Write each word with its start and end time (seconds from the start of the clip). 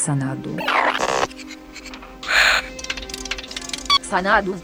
Xanadu. 0.00 0.56
Xanadu. 4.02 4.54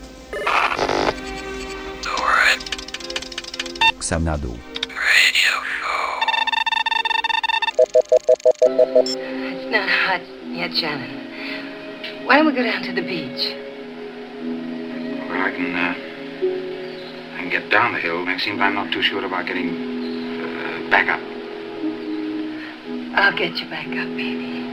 Xanadu. 4.00 4.56
It's 8.98 9.70
not 9.70 9.88
hot 9.88 10.22
yet, 10.48 10.72
Shannon. 10.74 12.24
Why 12.24 12.38
don't 12.38 12.46
we 12.46 12.52
go 12.52 12.62
down 12.62 12.82
to 12.84 12.92
the 12.94 13.02
beach? 13.02 13.54
Well, 15.28 15.42
I 15.42 15.50
can, 15.50 15.74
uh, 15.76 15.94
I 17.34 17.40
can 17.40 17.50
get 17.50 17.70
down 17.70 17.92
the 17.92 18.00
hill. 18.00 18.26
It 18.26 18.40
seems 18.40 18.58
I'm 18.58 18.74
not 18.74 18.90
too 18.90 19.02
sure 19.02 19.22
about 19.22 19.44
getting 19.44 19.68
uh, 19.68 20.90
back 20.90 21.08
up. 21.10 21.20
I'll 23.18 23.36
get 23.36 23.58
you 23.58 23.68
back 23.68 23.86
up, 23.86 24.08
baby. 24.16 24.65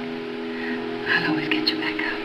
I'll 1.07 1.29
always 1.31 1.49
get 1.49 1.69
you 1.69 1.77
back 1.77 1.99
up. 2.01 2.22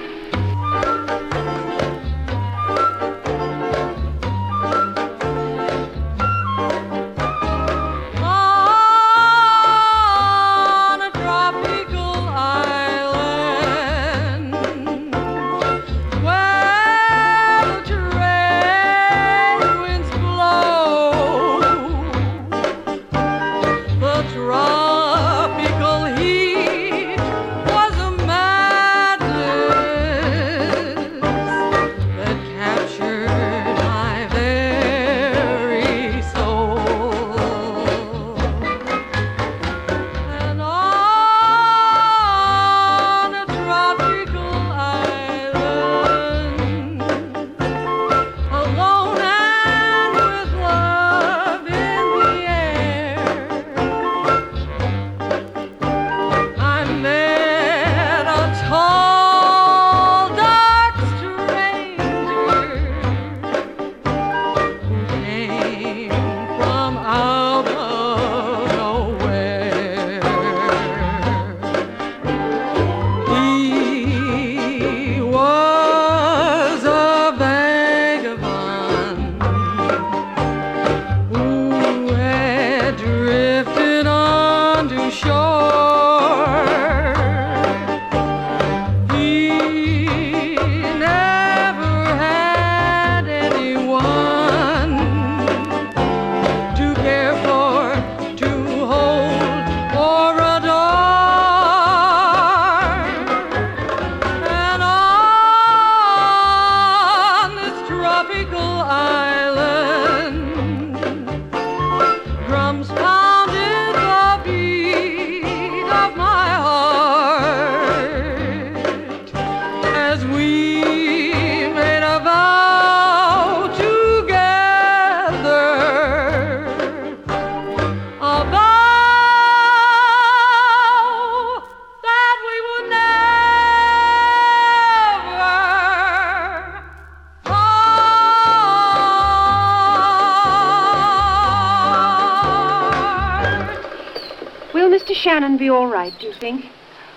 Will 144.89 144.99
Mr. 144.99 145.15
Shannon 145.15 145.59
be 145.59 145.69
all 145.69 145.87
right, 145.87 146.19
do 146.19 146.29
you 146.29 146.33
think? 146.33 146.65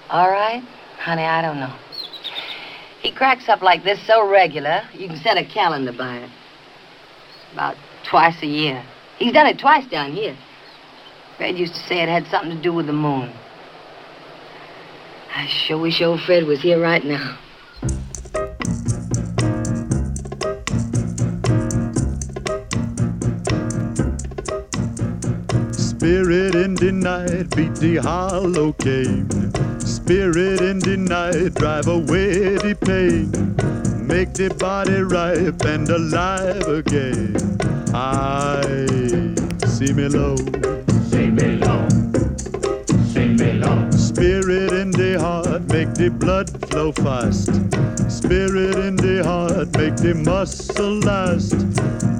All 0.10 0.30
right? 0.30 0.62
Honey, 0.98 1.24
I 1.24 1.42
don't 1.42 1.58
know. 1.58 1.74
He 3.02 3.12
cracks 3.12 3.48
up 3.48 3.62
like 3.62 3.86
this 3.86 4.06
so 4.06 4.30
regular, 4.30 4.82
you 4.94 5.08
can 5.08 5.16
set 5.16 5.38
a 5.38 5.46
calendar 5.46 5.94
by 5.94 6.18
it. 6.18 6.30
About 7.54 7.78
twice 8.04 8.42
a 8.42 8.46
year. 8.46 8.84
He's 9.20 9.32
done 9.32 9.48
it 9.48 9.58
twice 9.58 9.88
down 9.88 10.12
here. 10.12 10.36
Fred 11.38 11.58
used 11.58 11.74
to 11.76 11.80
say 11.80 12.02
it 12.02 12.10
had 12.10 12.28
something 12.28 12.58
to 12.58 12.62
do 12.62 12.74
with 12.74 12.88
the 12.88 12.94
moon. 12.94 13.32
I 15.34 15.48
sure 15.48 15.78
wish 15.78 16.02
old 16.02 16.20
Fred 16.24 16.44
was 16.44 16.62
here 16.62 16.82
right 16.82 17.06
now. 17.06 17.38
Spirit 25.72 26.51
in 26.62 26.76
the 26.76 26.92
night, 26.92 27.56
beat 27.56 27.74
the 27.76 27.96
hollow 27.98 28.72
cane. 28.74 29.28
Spirit 29.80 30.62
in 30.62 30.78
the 30.80 30.96
night, 30.96 31.56
drive 31.56 31.88
away 31.88 32.56
the 32.56 32.76
pain. 32.80 33.32
Make 34.06 34.34
the 34.34 34.54
body 34.60 35.02
ripe 35.02 35.66
and 35.66 35.90
alive 35.90 36.68
again. 36.68 37.36
I 37.94 38.62
see 39.68 39.92
me 39.94 40.08
low. 40.08 40.36
See 41.10 41.30
me 41.32 41.58
low. 41.58 41.88
See 43.14 43.30
me 43.30 43.54
low. 43.54 44.01
In 44.94 45.14
the 45.14 45.20
heart, 45.22 45.62
make 45.70 45.94
the 45.94 46.10
blood 46.10 46.50
flow 46.68 46.92
fast. 46.92 47.46
Spirit 48.12 48.76
in 48.76 48.98
the 48.98 49.24
heart, 49.24 49.72
make 49.78 49.96
the 49.96 50.14
muscle 50.14 51.00
last. 51.00 51.52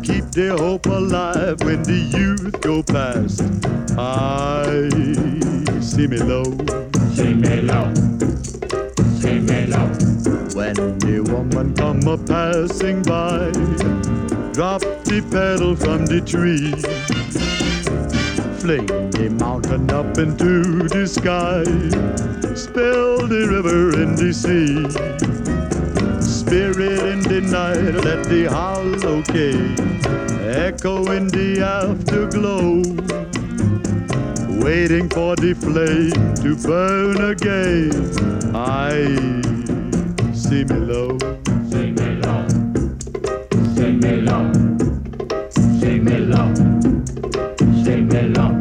Keep 0.04 0.32
the 0.32 0.56
hope 0.58 0.86
alive 0.86 1.62
when 1.64 1.84
the 1.84 2.00
youth 2.16 2.62
go 2.62 2.82
past. 2.82 3.42
I 3.98 4.88
see 5.82 6.08
me 6.08 6.20
low. 6.20 6.46
See 7.12 7.34
me 7.34 7.60
low. 7.60 7.92
See 9.20 9.40
me 9.40 9.66
low. 9.68 9.88
When 10.56 10.98
the 11.00 11.28
woman 11.30 11.74
come 11.74 12.08
a 12.08 12.18
passing 12.18 13.04
by, 13.04 13.52
drop 14.54 14.80
the 15.04 15.20
petal 15.30 15.76
from 15.76 16.06
the 16.06 16.22
tree. 16.22 16.72
Fling 18.62 18.86
the 18.86 19.28
mountain 19.40 19.90
up 19.90 20.20
into 20.20 20.88
the 20.88 21.08
sky, 21.08 21.64
spill 22.54 23.28
the 23.28 23.48
river 23.50 24.00
in 24.00 24.16
the 24.16 24.32
sea. 24.32 24.86
Spirit 26.22 27.02
in 27.12 27.22
the 27.22 27.42
night, 27.42 28.06
let 28.06 28.24
the 28.26 28.46
hollow 28.46 29.24
cave 29.24 29.80
echo 30.46 31.12
in 31.12 31.28
the 31.30 31.64
afterglow, 31.64 32.84
waiting 34.64 35.10
for 35.10 35.36
the 35.38 35.56
flame 35.56 36.36
to 36.44 36.56
burn 36.62 37.32
again. 37.32 37.90
I 38.56 38.92
see 40.36 40.66
me 40.66 40.76
low, 40.76 41.18
see 41.68 41.90
me 41.94 42.16
low, 42.22 42.48
see 43.74 43.92
me 43.94 44.22
low, 44.22 44.61
see 48.22 48.61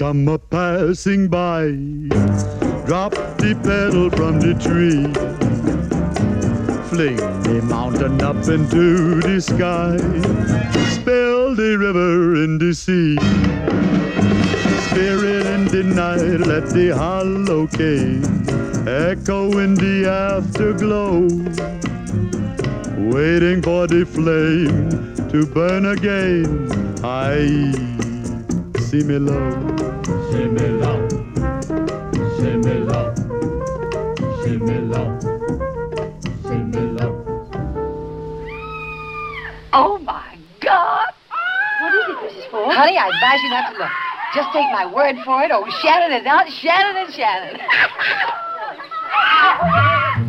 come 0.00 0.26
a 0.28 0.38
passing 0.38 1.28
by, 1.28 1.66
drop 2.86 3.12
the 3.36 3.54
petal 3.62 4.08
from 4.08 4.40
the 4.40 4.54
tree. 4.54 5.04
Fling 6.88 7.16
the 7.42 7.60
mountain 7.68 8.18
up 8.22 8.36
into 8.48 9.20
the 9.20 9.38
sky, 9.38 9.98
spill 10.88 11.54
the 11.54 11.76
river 11.76 12.42
in 12.42 12.56
the 12.56 12.72
sea. 12.72 13.18
Spirit 14.88 15.44
in 15.44 15.66
the 15.66 15.82
night, 15.84 16.40
let 16.48 16.70
the 16.70 16.96
hollow 16.96 17.66
cave 17.66 18.24
echo 18.88 19.58
in 19.58 19.74
the 19.74 20.08
afterglow, 20.08 21.28
waiting 23.12 23.60
for 23.60 23.86
the 23.86 24.06
flame 24.06 24.88
to 25.28 25.44
burn 25.44 25.84
again. 25.84 26.70
I 27.04 28.00
see 28.90 29.04
me 29.04 29.18
low, 29.18 29.79
Oh, 39.72 39.98
my 40.04 40.38
God! 40.60 41.08
What 41.80 41.94
is 41.94 42.04
it, 42.08 42.16
Mrs. 42.16 42.50
Ford? 42.50 42.74
Honey, 42.76 42.96
I 42.96 43.08
advise 43.08 43.42
you 43.42 43.50
not 43.50 43.72
to 43.72 43.78
look. 43.78 43.90
Just 44.32 44.52
take 44.52 44.70
my 44.72 44.86
word 44.86 45.16
for 45.24 45.42
it. 45.42 45.50
Oh, 45.52 45.68
Shannon 45.82 46.12
is 46.20 46.26
out. 46.26 46.48
Shannon 46.48 46.96
and 46.96 47.12
Shannon. 47.12 47.60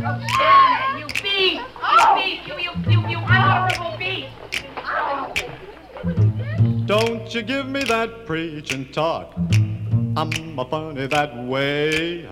oh, 0.04 0.20
Shannon, 0.36 1.00
You 1.00 1.06
beast! 1.22 1.62
You 1.62 2.16
beast! 2.16 2.48
You, 2.48 2.58
you, 2.58 2.72
you, 2.90 3.00
you 3.08 3.18
honorable 3.20 3.98
beast! 4.00 4.34
Don't 6.88 7.34
you 7.36 7.44
give 7.44 7.68
me 7.68 7.84
that 7.84 8.26
preaching 8.26 8.92
talk. 8.92 9.36
I'm 10.18 10.60
a 10.60 10.66
funny 10.66 11.08
that 11.08 11.38
way. 11.46 12.28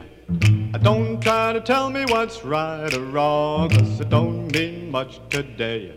Don't 0.84 1.22
try 1.22 1.54
to 1.54 1.62
tell 1.62 1.90
me 1.90 2.04
what's 2.10 2.44
right 2.44 2.94
or 2.94 3.06
wrong, 3.06 3.70
'cause 3.70 4.02
it 4.02 4.10
don't 4.10 4.54
mean 4.54 4.92
much 4.92 5.22
today. 5.30 5.94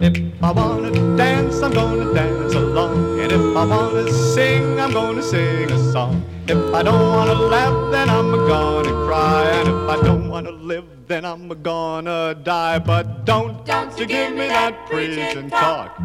If 0.00 0.42
I 0.42 0.50
wanna 0.50 0.90
dance, 1.16 1.62
I'm 1.62 1.72
gonna 1.72 2.12
dance 2.14 2.54
along. 2.54 3.20
And 3.20 3.32
if 3.32 3.56
I 3.56 3.64
wanna 3.66 4.10
sing, 4.10 4.80
I'm 4.80 4.92
gonna 4.92 5.22
sing 5.22 5.70
a 5.70 5.78
song. 5.92 6.22
If 6.48 6.74
I 6.74 6.82
don't 6.82 7.08
wanna 7.16 7.34
laugh, 7.34 7.92
then 7.92 8.08
I'm 8.08 8.30
gonna 8.48 8.94
cry. 9.06 9.44
And 9.58 9.68
if 9.68 9.88
I 9.94 9.96
don't 10.02 10.28
wanna 10.30 10.52
live, 10.52 10.86
then 11.06 11.24
I'm 11.26 11.48
gonna 11.62 12.34
die. 12.34 12.78
But 12.78 13.26
don't, 13.26 13.64
don't 13.66 13.98
you 13.98 14.06
give 14.06 14.32
me 14.32 14.48
that 14.48 14.86
preaching 14.86 15.50
talk. 15.50 16.00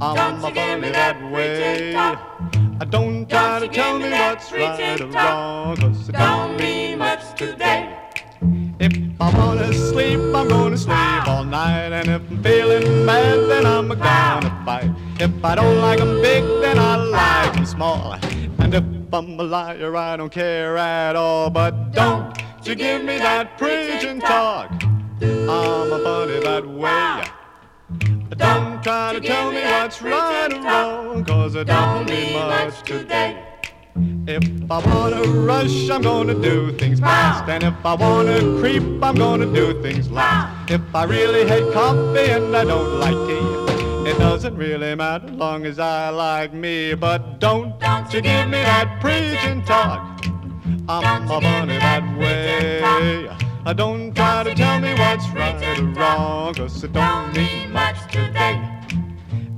I'm 0.00 0.44
a 0.44 0.50
funny 0.52 0.90
that 0.90 1.16
way. 1.32 1.94
I 2.80 2.84
don't 2.84 3.28
try 3.28 3.58
to 3.58 3.66
tell 3.66 3.98
me 3.98 4.10
what's 4.10 4.52
right 4.52 5.00
or 5.00 5.08
wrong, 5.08 5.76
'cause 5.76 6.08
it 6.08 6.12
don't 6.12 6.56
mean 6.60 6.98
much 6.98 7.24
today. 7.36 7.88
If 8.78 8.92
I 9.20 9.30
wanna 9.36 9.72
sleep, 9.72 10.20
I'm 10.32 10.48
gonna 10.48 10.76
sleep 10.76 11.26
all 11.26 11.42
night. 11.42 11.92
And 11.92 12.08
if 12.08 12.22
I'm 12.30 12.40
feeling 12.40 13.04
mad, 13.04 13.38
then 13.50 13.66
I'm 13.66 13.88
gonna 13.88 14.52
fight. 14.64 14.90
If 15.18 15.44
I 15.44 15.56
don't 15.56 15.80
like 15.80 16.00
'em 16.00 16.22
big, 16.22 16.44
then 16.62 16.78
I 16.78 16.94
like 16.96 17.56
'em 17.56 17.66
small. 17.66 18.14
And 18.60 18.72
if 18.72 18.84
I'm 19.12 19.40
a 19.40 19.42
liar, 19.42 19.96
I 19.96 20.16
don't 20.16 20.30
care 20.30 20.76
at 20.76 21.16
all. 21.16 21.50
But 21.50 21.90
don't 21.90 22.26
you 22.62 22.76
give 22.76 23.02
me 23.02 23.18
that 23.18 23.58
preaching 23.58 24.20
talk. 24.20 24.70
I'm 25.20 25.92
a 25.92 25.98
funny 26.04 26.38
that 26.48 26.64
way. 26.64 27.24
Don't 28.38 28.82
try 28.84 29.14
to 29.14 29.20
tell 29.20 29.50
me 29.50 29.62
what's 29.62 30.00
right 30.00 30.52
or 30.52 30.62
wrong, 30.62 31.24
cause 31.24 31.56
it 31.56 31.66
don't 31.66 32.08
mean 32.08 32.34
much 32.34 32.82
today. 32.84 33.42
If 34.28 34.70
I 34.70 34.78
wanna 34.78 35.22
rush, 35.22 35.90
I'm 35.90 36.02
gonna 36.02 36.34
do 36.34 36.70
things 36.78 37.00
fast. 37.00 37.48
And 37.48 37.64
if 37.64 37.74
I 37.84 37.94
wanna 37.94 38.38
creep, 38.60 38.84
I'm 39.02 39.16
gonna 39.16 39.52
do 39.52 39.82
things 39.82 40.08
last. 40.08 40.70
If 40.70 40.82
I 40.94 41.02
really 41.04 41.48
hate 41.48 41.72
coffee 41.72 42.30
and 42.30 42.56
I 42.56 42.64
don't 42.64 43.00
like 43.00 43.18
tea, 43.26 44.10
it 44.10 44.18
doesn't 44.18 44.56
really 44.56 44.94
matter 44.94 45.28
long 45.28 45.66
as 45.66 45.80
I 45.80 46.10
like 46.10 46.52
me. 46.54 46.94
But 46.94 47.40
don't, 47.40 47.80
don't 47.80 48.12
you 48.14 48.20
give 48.20 48.46
me 48.46 48.62
that 48.62 49.00
preaching 49.00 49.64
talk. 49.64 50.24
I'm 50.88 51.28
a 51.28 51.40
bunny 51.40 51.78
that 51.78 52.04
way. 52.16 53.47
I 53.68 53.74
don't 53.74 54.14
try 54.16 54.44
to 54.44 54.54
tell 54.54 54.80
me 54.80 54.94
what's 54.94 55.28
right 55.28 55.78
or 55.78 55.84
wrong, 55.88 56.54
cause 56.54 56.82
it 56.82 56.94
don't 56.94 57.36
mean 57.36 57.70
much 57.70 58.00
today. 58.10 58.58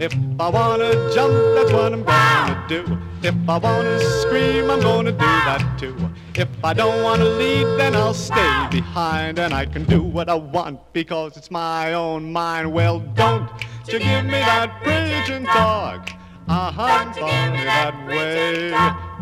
If 0.00 0.12
I 0.40 0.48
wanna 0.48 0.90
jump, 1.14 1.32
that's 1.54 1.70
what 1.70 1.92
I'm 1.92 2.02
gonna 2.02 2.64
do. 2.66 2.98
If 3.22 3.36
I 3.48 3.58
wanna 3.58 4.00
scream, 4.20 4.68
I'm 4.68 4.80
gonna 4.80 5.12
do 5.12 5.32
that 5.46 5.78
too. 5.78 5.94
If 6.34 6.48
I 6.64 6.72
don't 6.72 7.04
wanna 7.04 7.24
lead, 7.24 7.78
then 7.78 7.94
I'll 7.94 8.12
stay 8.12 8.66
behind 8.72 9.38
and 9.38 9.54
I 9.54 9.64
can 9.64 9.84
do 9.84 10.02
what 10.02 10.28
I 10.28 10.34
want 10.34 10.80
because 10.92 11.36
it's 11.36 11.52
my 11.52 11.92
own 11.92 12.32
mind. 12.32 12.72
Well, 12.72 12.98
don't 13.14 13.48
you 13.86 14.00
give 14.00 14.24
me 14.24 14.40
that 14.40 14.82
preaching 14.82 15.44
talk. 15.44 16.19
Uh-huh. 16.50 16.82
I'm 16.82 17.14
funny 17.14 17.62
that 17.62 17.94
way. 18.08 18.72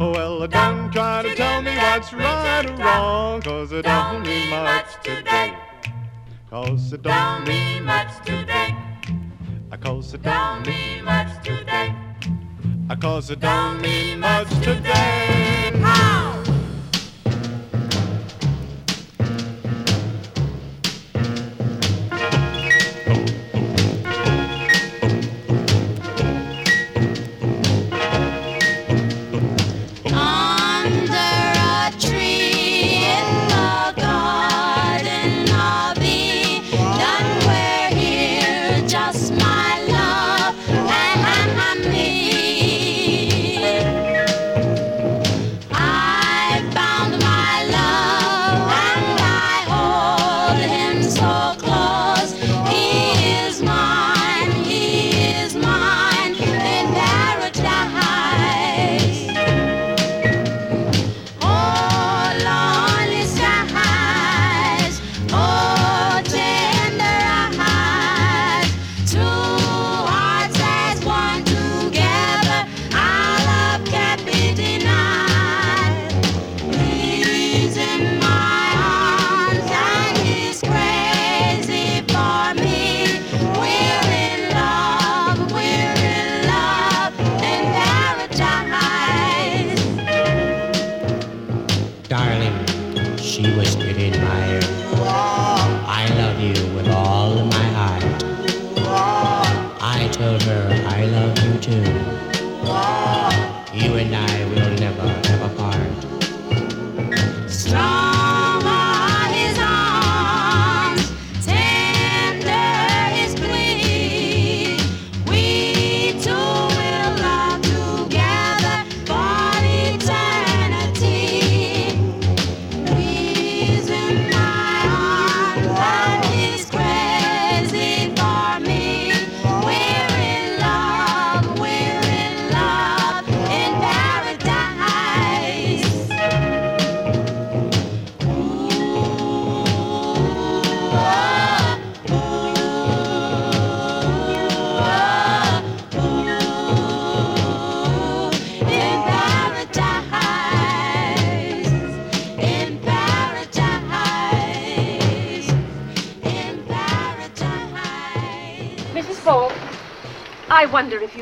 Well, 0.01 0.47
don't 0.47 0.91
try 0.91 1.23
to 1.23 1.35
tell 1.35 1.61
me 1.61 1.77
what's 1.77 2.15
right 2.15 2.65
or 2.65 2.75
wrong, 2.77 3.43
cause 3.43 3.71
it 3.71 3.83
don't 3.83 4.27
mean 4.27 4.49
much 4.49 5.03
today. 5.03 5.55
Cause 6.49 6.91
it 6.95 7.03
don't 7.03 7.47
mean 7.47 7.85
much 7.85 8.25
today. 8.25 8.75
Uh, 9.71 9.77
cause 9.77 10.15
it 10.15 10.23
don't 10.23 10.67
mean 10.67 11.05
much 11.05 11.45
today. 11.45 11.95
Uh, 12.89 12.97
cause 12.97 13.29
it 13.29 13.41
don't 13.41 13.83
mean 13.83 14.21
much 14.21 14.49
today. 14.65 15.38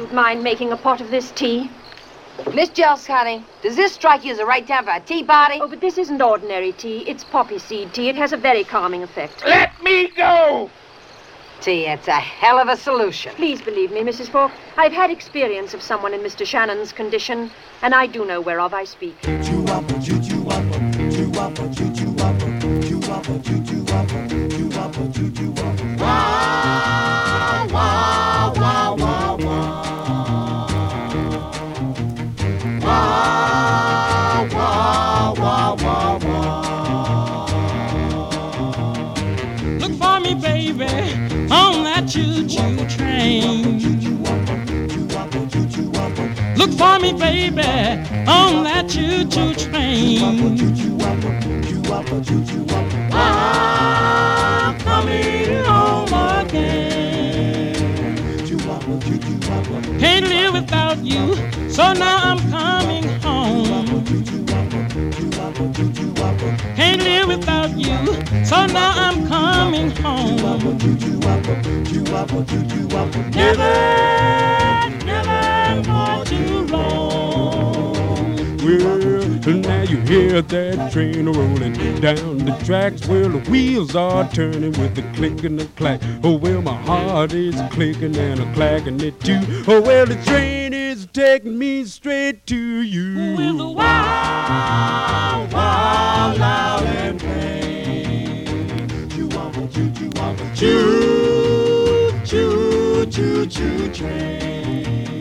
Wonder 0.06 0.18
if 0.20 0.24
you'd 0.24 0.38
mind 0.38 0.44
making 0.44 0.72
a 0.72 0.76
pot 0.76 1.00
of 1.00 1.10
this 1.10 1.32
tea. 1.32 1.70
Miss 2.54 2.68
Jelkes, 2.70 3.06
honey, 3.06 3.42
does 3.62 3.76
this 3.76 3.92
strike 3.92 4.24
you 4.24 4.32
as 4.32 4.38
the 4.38 4.46
right 4.46 4.66
time 4.66 4.84
for 4.84 4.92
a 4.92 5.00
tea 5.00 5.24
party? 5.24 5.58
Oh, 5.60 5.68
but 5.68 5.80
this 5.80 5.98
isn't 5.98 6.22
ordinary 6.22 6.72
tea. 6.72 6.98
It's 7.08 7.24
poppy 7.24 7.58
seed 7.58 7.92
tea. 7.92 8.08
It 8.08 8.16
has 8.16 8.32
a 8.32 8.36
very 8.36 8.62
calming 8.62 9.02
effect. 9.02 9.42
Let 9.44 9.82
me 9.82 10.08
go! 10.08 10.70
Tea, 11.60 11.86
it's 11.86 12.06
a 12.06 12.20
hell 12.20 12.58
of 12.58 12.68
a 12.68 12.76
solution. 12.76 13.34
Please 13.34 13.60
believe 13.62 13.90
me, 13.90 14.02
Mrs. 14.02 14.28
Faulk. 14.28 14.52
I've 14.76 14.92
had 14.92 15.10
experience 15.10 15.74
of 15.74 15.82
someone 15.82 16.14
in 16.14 16.20
Mr. 16.20 16.46
Shannon's 16.46 16.92
condition, 16.92 17.50
and 17.82 17.94
I 17.94 18.06
do 18.06 18.24
know 18.24 18.40
whereof 18.40 18.74
I 18.74 18.84
speak. 18.84 19.16
For 46.86 46.98
me, 47.00 47.12
baby, 47.12 47.62
on 48.26 48.64
that 48.64 48.88
choo-choo 48.88 49.54
train. 49.54 50.20
Ah, 53.12 54.68
I'm 54.68 54.78
coming 54.78 55.64
home 55.64 56.12
again. 56.40 57.74
Can't 59.98 60.26
live 60.28 60.52
without 60.52 60.98
you, 60.98 61.34
so 61.68 61.92
now 61.92 62.18
I'm 62.30 62.40
coming 62.50 63.06
home. 63.24 64.04
Can't 66.76 67.02
live 67.02 67.28
without 67.28 67.72
you, 67.76 67.98
so 68.44 68.66
now 68.66 68.92
I'm 69.06 69.26
coming 69.26 69.90
home. 70.02 70.36
Never 73.34 74.15
Well, 78.78 79.56
now 79.56 79.82
you 79.82 79.98
hear 79.98 80.42
that 80.42 80.92
train 80.92 81.26
rolling 81.26 81.74
down 82.00 82.38
the 82.38 82.56
tracks. 82.64 83.06
Well, 83.06 83.28
the 83.30 83.50
wheels 83.50 83.94
are 83.96 84.28
turning 84.30 84.72
with 84.72 84.98
a 84.98 85.02
click 85.14 85.44
and 85.44 85.60
a 85.60 85.66
clack. 85.76 86.00
Oh, 86.22 86.36
well, 86.36 86.62
my 86.62 86.76
heart 86.82 87.32
is 87.32 87.54
clicking 87.70 88.16
and 88.16 88.40
a 88.40 88.52
clacking 88.54 89.00
it 89.00 89.18
too. 89.20 89.40
Oh, 89.68 89.80
well, 89.80 90.06
the 90.06 90.16
train 90.24 90.74
is 90.74 91.06
taking 91.12 91.58
me 91.58 91.84
straight 91.84 92.46
to 92.46 92.56
you. 92.56 93.36
With 93.36 93.60
a 93.60 93.68
wow, 93.70 95.48
wow, 95.52 96.34
loud 96.36 96.82
and 96.84 97.20
plain. 97.20 97.46
Choo, 100.54 102.12
choo, 102.24 103.06
choo, 103.06 103.46
choo, 103.46 103.92
train. 103.92 105.15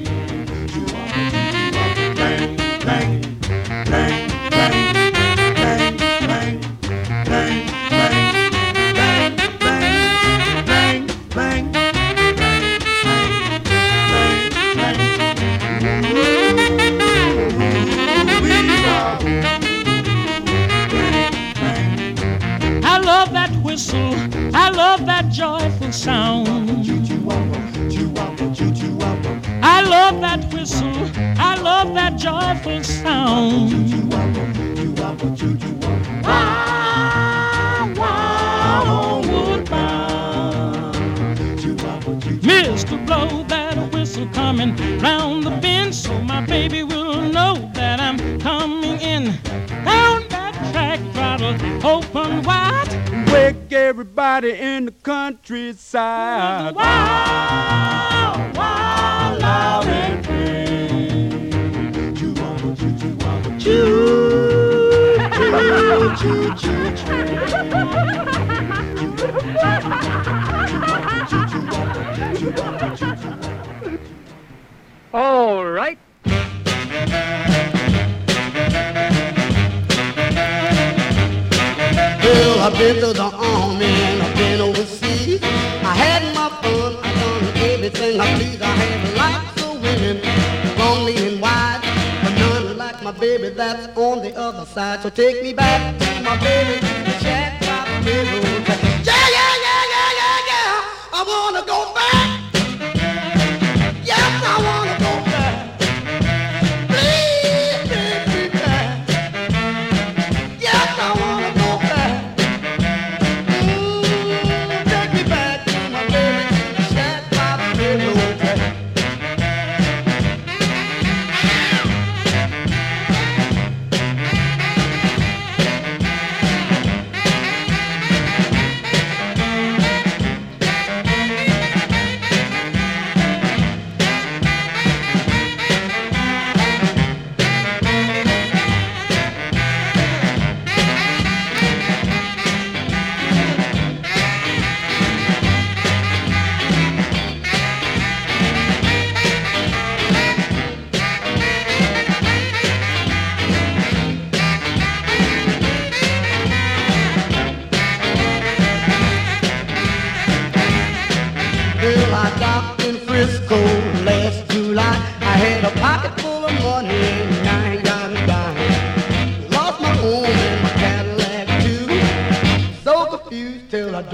Joyful 25.35 25.91
sound. 25.91 26.47
I 29.61 29.81
love 29.81 30.21
that 30.21 30.53
whistle. 30.53 31.11
I 31.37 31.57
love 31.61 31.93
that 31.95 32.15
joyful 32.17 32.81
sound. 32.81 33.69
Wow, 36.23 37.93
wow. 37.97 39.21
Mr. 42.41 43.05
Blow 43.05 43.43
that 43.49 43.77
whistle 43.91 44.29
coming 44.29 44.73
round 44.99 45.43
the 45.43 45.51
bend 45.61 45.93
so 45.93 46.17
my 46.21 46.45
baby 46.45 46.83
will 46.83 47.19
know 47.19 47.69
that 47.73 47.99
I'm 47.99 48.39
coming 48.39 49.01
in. 49.01 49.37
Down 49.83 50.25
that 50.29 50.53
track, 50.71 51.01
throttle 51.11 51.55
open 51.85 52.41
wide. 52.43 52.94
Wake 53.35 53.73
everybody 53.73 54.51
in 54.51 54.85
the 54.85 54.91
countryside. 54.91 56.73
Wow, 56.73 58.51
wow, 58.55 59.37
loud 59.37 59.87
and 59.87 60.25
clear. 60.25 62.13
Choo, 62.15 62.33
choo, 66.15 66.55
choo, 66.55 66.95
choo, 66.95 67.25
All 75.13 75.65
right. 75.65 75.99
I've 82.65 82.75
been 82.79 82.95
to 82.95 83.13
the 83.13 83.21
army 83.21 83.85
and 83.85 84.23
I've 84.23 84.35
been 84.35 84.59
overseas. 84.59 85.39
I 85.43 85.93
had 85.93 86.33
my 86.33 86.49
fun, 86.63 86.97
I 87.03 87.13
done 87.13 87.57
everything 87.69 88.19
I 88.19 88.25
please. 88.37 88.59
I 88.59 88.65
had 88.65 89.15
lots 89.15 89.61
of 89.61 89.79
women, 89.83 90.17
lonely 90.75 91.15
and 91.27 91.39
wide, 91.39 91.81
but 92.23 92.33
none 92.33 92.75
like 92.75 93.03
my 93.03 93.11
baby 93.11 93.49
that's 93.49 93.95
on 93.95 94.23
the 94.23 94.35
other 94.35 94.65
side. 94.65 95.03
So 95.03 95.11
take 95.11 95.43
me 95.43 95.53
back 95.53 95.95
to 95.99 96.23
my 96.23 96.39
baby, 96.39 96.79
the 96.79 97.19
shack 97.19 97.61
by 97.61 98.01
the 98.01 98.94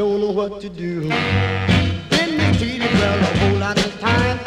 don't 0.01 0.19
know 0.19 0.31
what 0.31 0.59
to 0.59 0.67
do. 0.67 1.01
Been 1.01 2.35
mistreated 2.35 2.91
well 2.91 3.19
a 3.19 3.37
whole 3.37 3.59
lot 3.59 3.77
of 3.77 3.99
time. 3.99 4.40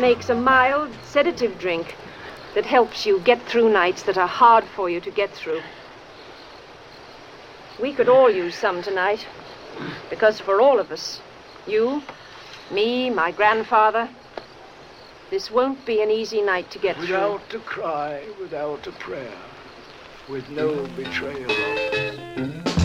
Makes 0.00 0.30
a 0.30 0.34
mild 0.34 0.90
sedative 1.04 1.58
drink 1.58 1.94
that 2.54 2.64
helps 2.64 3.04
you 3.04 3.20
get 3.20 3.40
through 3.42 3.70
nights 3.70 4.02
that 4.04 4.16
are 4.16 4.26
hard 4.26 4.64
for 4.64 4.88
you 4.88 5.00
to 5.00 5.10
get 5.10 5.30
through. 5.30 5.62
We 7.80 7.92
could 7.92 8.08
all 8.08 8.30
use 8.30 8.54
some 8.54 8.82
tonight, 8.82 9.26
because 10.08 10.40
for 10.40 10.60
all 10.60 10.80
of 10.80 10.90
us, 10.90 11.20
you, 11.66 12.02
me, 12.70 13.10
my 13.10 13.30
grandfather, 13.30 14.08
this 15.30 15.50
won't 15.50 15.84
be 15.86 16.02
an 16.02 16.10
easy 16.10 16.42
night 16.42 16.70
to 16.72 16.78
get 16.78 16.96
through. 16.96 17.02
Without 17.02 17.54
a 17.54 17.58
cry, 17.60 18.26
without 18.40 18.86
a 18.86 18.92
prayer, 18.92 19.38
with 20.28 20.48
no 20.50 20.86
betrayal. 20.96 22.79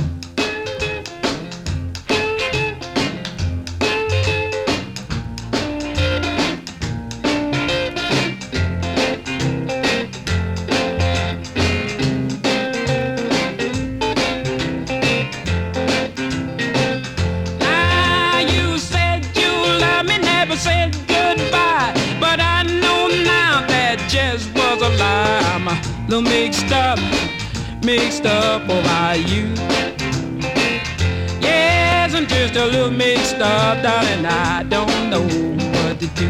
Mixed 27.97 28.25
up 28.25 28.63
about 28.63 29.19
you. 29.29 29.45
Yes, 31.39 32.13
I'm 32.13 32.27
just 32.27 32.55
a 32.55 32.65
little 32.65 32.91
mixed 32.91 33.39
up, 33.39 33.81
darling. 33.84 34.25
I 34.25 34.63
don't 34.63 35.10
know 35.10 35.25
what 35.75 35.99
to 36.01 36.08
do. 36.21 36.29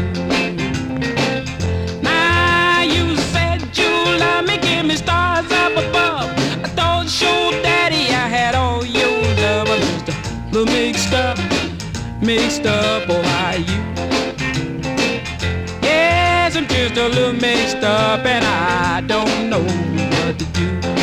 Now 2.02 2.82
you 2.82 3.16
said 3.32 3.58
you 3.76 3.92
love 4.22 4.44
me, 4.46 4.58
give 4.58 4.84
me 4.86 4.94
stars 4.94 5.50
up 5.62 5.72
above. 5.72 6.28
I 6.64 6.68
told 6.80 7.06
your 7.20 7.50
daddy 7.66 8.04
I 8.24 8.26
had 8.36 8.54
all 8.54 8.84
your 8.84 9.18
love. 9.42 9.68
I'm 9.68 9.80
just 9.80 10.08
a 10.10 10.14
little 10.52 10.72
mixed 10.72 11.14
up, 11.14 11.36
mixed 12.22 12.66
up 12.66 13.04
about 13.08 13.58
you. 13.70 13.80
Yes, 15.82 16.54
I'm 16.56 16.68
just 16.68 16.96
a 16.96 17.08
little 17.08 17.32
mixed 17.32 17.82
up, 17.82 18.24
and 18.24 18.44
I 18.44 19.00
don't 19.00 19.50
know 19.50 19.64
what 19.64 20.38
to 20.38 20.44
do. 20.58 20.95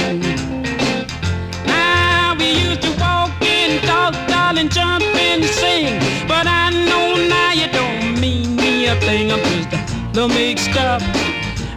Darling, 4.70 4.70
jump 4.70 5.16
and 5.16 5.44
sing, 5.44 6.00
but 6.28 6.48
I 6.48 6.70
know 6.70 7.16
now 7.28 7.52
you 7.54 7.68
don't 7.72 8.20
mean 8.20 8.56
me 8.56 8.88
a 8.88 8.96
thing. 9.02 9.32
I'm 9.32 9.40
just 9.40 9.74
a 9.74 10.08
little 10.14 10.30
mixed 10.30 10.76
up, 10.76 11.02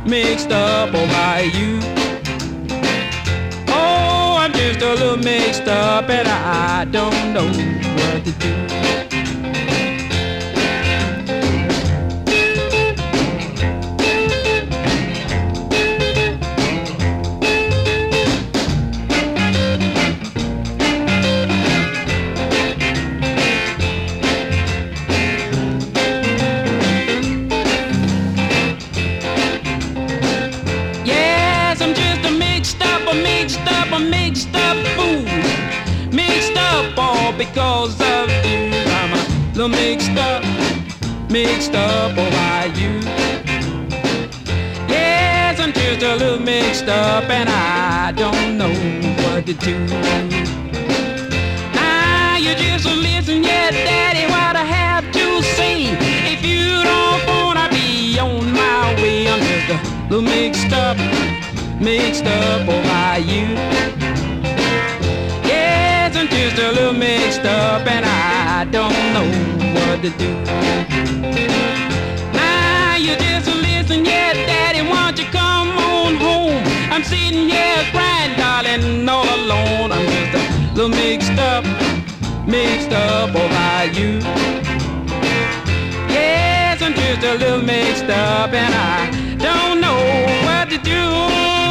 mixed 0.07 0.51
up 0.51 0.91
about 0.91 1.55
you. 1.55 1.81
Oh, 3.69 4.37
I'm 4.39 4.53
just 4.53 4.81
a 4.83 4.95
little 4.95 5.17
mixed 5.17 5.69
up, 5.69 6.09
and 6.11 6.29
I 6.29 6.85
don't 6.85 7.33
know 7.33 7.86
mixed 41.47 41.75
up 41.75 42.13
oh, 42.17 42.23
all 42.23 42.31
by 42.31 42.65
you. 42.81 42.93
Yes, 44.89 45.61
I'm 45.61 45.73
just 45.73 46.03
a 46.03 46.17
little 46.17 46.41
mixed 46.41 46.89
up 46.89 47.29
and 47.31 47.49
I 47.49 48.13
don't 48.23 48.59
know 48.61 48.75
what 49.23 49.47
to 49.47 49.55
do. 49.55 49.77
Now 51.75 52.37
you 52.37 52.53
just 52.65 52.87
listen, 52.87 53.45
yeah, 53.45 53.71
Daddy, 53.71 54.25
what 54.35 54.55
I 54.57 54.65
have 54.81 55.05
to 55.19 55.43
say. 55.57 55.77
If 56.35 56.41
you 56.51 56.67
don't 56.91 57.23
wanna 57.31 57.69
be 57.71 58.19
on 58.19 58.53
my 58.53 58.95
way, 59.03 59.29
I'm 59.33 59.41
just 59.51 59.69
a 59.75 59.79
little 60.09 60.23
mixed 60.23 60.73
up, 60.73 60.97
mixed 61.81 62.25
up 62.25 62.69
oh, 62.69 62.73
all 62.73 62.83
by 62.83 63.19
you. 63.19 63.96
Little 66.87 67.01
mixed 67.01 67.41
up 67.41 67.85
and 67.89 68.07
I 68.07 68.65
don't 68.71 68.95
know 69.13 69.27
what 69.75 70.03
to 70.03 70.11
do. 70.11 70.33
Now 72.33 72.95
you 72.95 73.17
just 73.17 73.49
listen, 73.49 74.05
yeah, 74.05 74.35
Daddy, 74.35 74.83
won't 74.89 75.19
you 75.19 75.25
come 75.33 75.71
on 75.71 76.15
home? 76.15 76.63
I'm 76.93 77.03
sitting 77.03 77.49
here 77.49 77.83
crying, 77.91 78.37
darling, 78.37 79.09
all 79.09 79.25
alone. 79.25 79.91
I'm 79.91 80.07
just 80.07 80.35
a 80.37 80.75
little 80.75 80.91
mixed 80.91 81.37
up, 81.41 81.65
mixed 82.47 82.93
up 82.93 83.33
by 83.33 83.91
you. 83.93 84.21
Yes, 86.15 86.81
I'm 86.83 86.95
just 86.95 87.25
a 87.25 87.35
little 87.35 87.63
mixed 87.63 88.05
up 88.05 88.53
and 88.53 88.73
I 88.73 89.11
don't 89.39 89.81
know 89.81 89.99
what 90.47 90.71
to 90.71 90.79
do. 90.79 91.66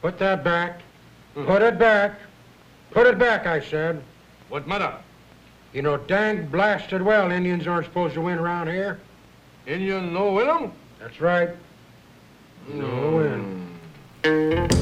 Put 0.00 0.18
that 0.18 0.42
back. 0.44 0.80
Put 1.34 1.62
it 1.62 1.78
back. 1.78 2.18
Put 2.90 3.06
it 3.06 3.18
back, 3.18 3.46
I 3.46 3.60
said. 3.60 4.02
What 4.48 4.66
matter? 4.66 4.94
You 5.72 5.80
know 5.80 5.96
dang 5.96 6.46
blasted 6.46 7.00
well 7.00 7.30
Indians 7.30 7.66
aren't 7.66 7.86
supposed 7.86 8.14
to 8.14 8.20
win 8.20 8.38
around 8.38 8.68
here. 8.68 9.00
Indian 9.66 10.12
no 10.12 10.32
Willem? 10.32 10.72
That's 11.00 11.20
right. 11.20 11.50
No 12.68 12.86
hmm. 12.86 13.16
win. 14.22 14.81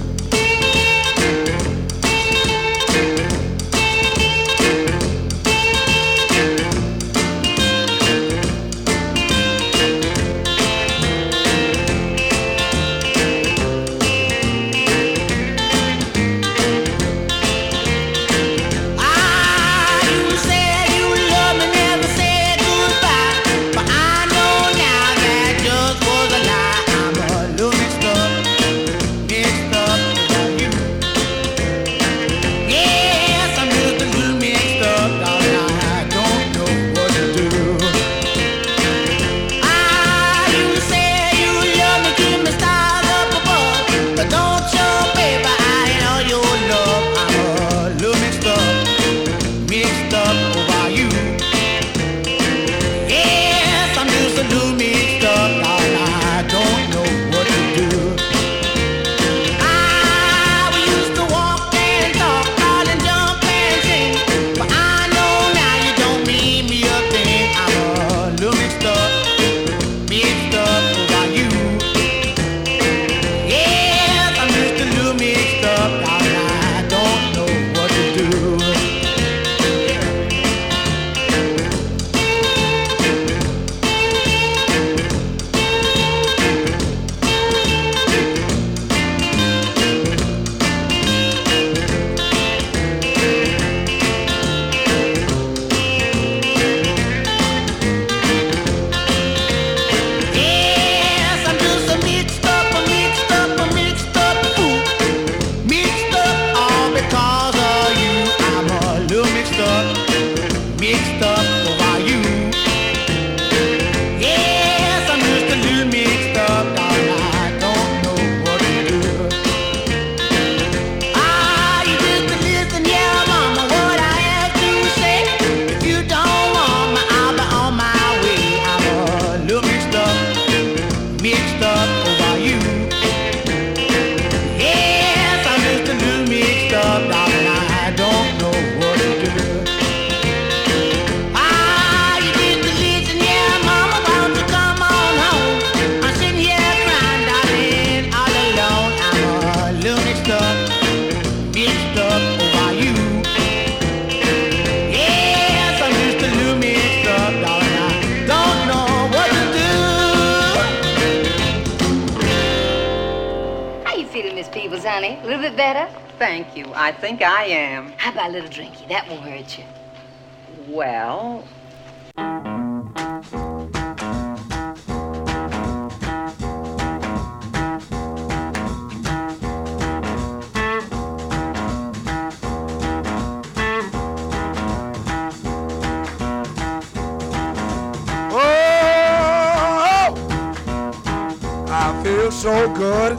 So 192.61 192.75
good. 192.75 193.13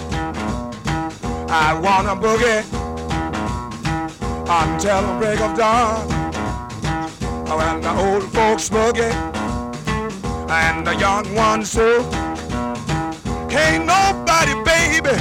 I 1.50 1.74
wanna 1.74 2.16
boogie 2.16 2.62
until 4.60 5.02
the 5.08 5.14
break 5.20 5.40
of 5.42 5.58
dawn. 5.58 6.08
When 7.58 7.82
the 7.82 7.94
old 8.06 8.24
folks 8.36 8.70
boogie 8.70 9.16
and 10.62 10.86
the 10.86 10.96
young 10.96 11.26
ones 11.34 11.74
too. 11.74 12.06
Can't 13.54 13.86
nobody, 13.96 14.54
baby, 14.74 15.18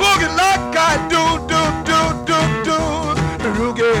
boogie 0.00 0.32
like 0.42 0.76
I 0.90 0.94
do, 1.14 1.24
do, 1.52 1.62
do, 1.90 2.00
do, 2.28 2.38
do, 2.68 2.78
the 3.42 3.50
roogie 3.58 3.98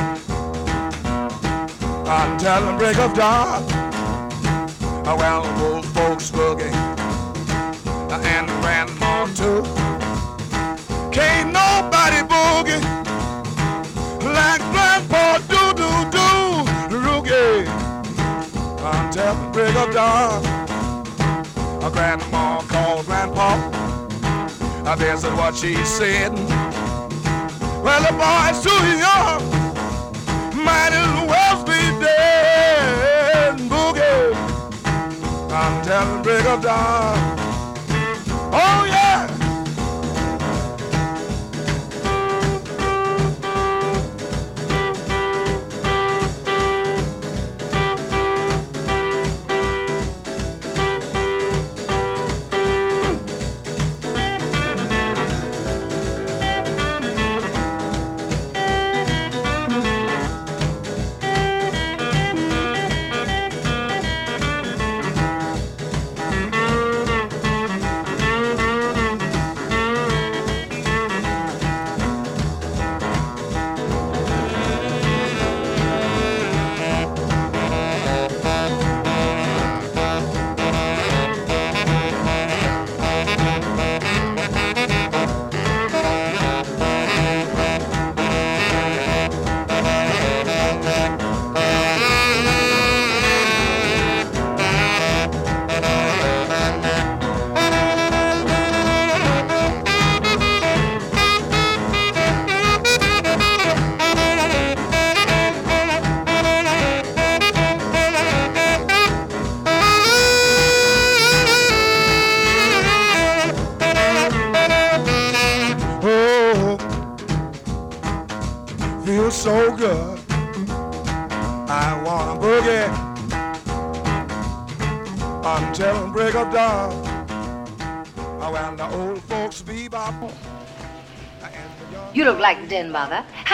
until 2.20 2.60
the 2.66 2.74
break 2.78 2.98
of 2.98 3.12
dawn. 3.14 3.66
Well, 5.18 5.42
old 5.64 5.84
folks 5.86 6.30
boogie 6.30 6.85
grandma 21.96 22.60
called 22.68 23.06
Grandpa. 23.06 23.56
This 24.96 25.24
is 25.24 25.32
what 25.32 25.56
she 25.56 25.74
said. 25.84 26.32
Well, 27.84 28.02
the 28.06 28.12
boy's 28.20 28.58
too 28.62 28.82
young, 29.06 29.42
might 30.62 30.92
as 30.92 31.12
well 31.30 31.64
be 31.64 31.80
dead. 32.04 33.58
Boogie 33.70 34.34
until 35.62 36.16
the 36.16 36.22
break 36.22 36.44
of 36.44 36.60
dawn. 36.62 37.16
Oh 38.52 38.84
yeah. 38.86 39.05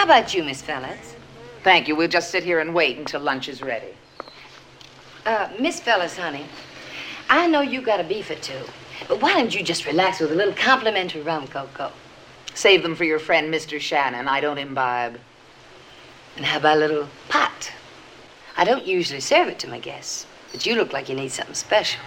How 0.03 0.07
about 0.07 0.35
you, 0.35 0.43
Miss 0.43 0.61
Fellowes? 0.61 1.15
thank 1.63 1.87
you. 1.87 1.95
We'll 1.95 2.09
just 2.09 2.33
sit 2.33 2.43
here 2.43 2.59
and 2.59 2.75
wait 2.75 2.99
until 2.99 3.21
lunch 3.21 3.49
is 3.49 3.63
ready. 3.63 3.95
Uh, 5.25 5.49
Miss 5.61 5.79
Fellowes, 5.79 6.17
honey, 6.17 6.45
I 7.31 7.47
know 7.47 7.61
you 7.61 7.81
got 7.81 8.01
a 8.01 8.03
beef 8.03 8.29
or 8.29 8.35
two, 8.35 8.65
but 9.07 9.23
why 9.23 9.35
don't 9.35 9.55
you 9.55 9.63
just 9.63 9.87
relax 9.87 10.19
with 10.19 10.33
a 10.33 10.35
little 10.35 10.55
complimentary 10.55 11.23
rum 11.23 11.47
cocoa? 11.47 11.93
Save 12.53 12.83
them 12.83 12.97
for 12.97 13.05
your 13.05 13.21
friend, 13.21 13.55
Mr. 13.55 13.79
Shannon. 13.81 14.27
I 14.27 14.41
don't 14.41 14.59
imbibe. 14.59 15.21
And 16.35 16.47
how 16.47 16.59
about 16.59 16.79
a 16.79 16.81
little 16.81 17.09
pot? 17.29 17.71
I 18.57 18.65
don't 18.65 18.85
usually 18.85 19.21
serve 19.21 19.47
it 19.47 19.61
to 19.61 19.69
my 19.69 19.79
guests, 19.79 20.27
but 20.51 20.67
you 20.67 20.75
look 20.75 20.93
like 20.93 21.09
you 21.09 21.15
need 21.15 21.31
something 21.31 21.55
special. 21.55 22.01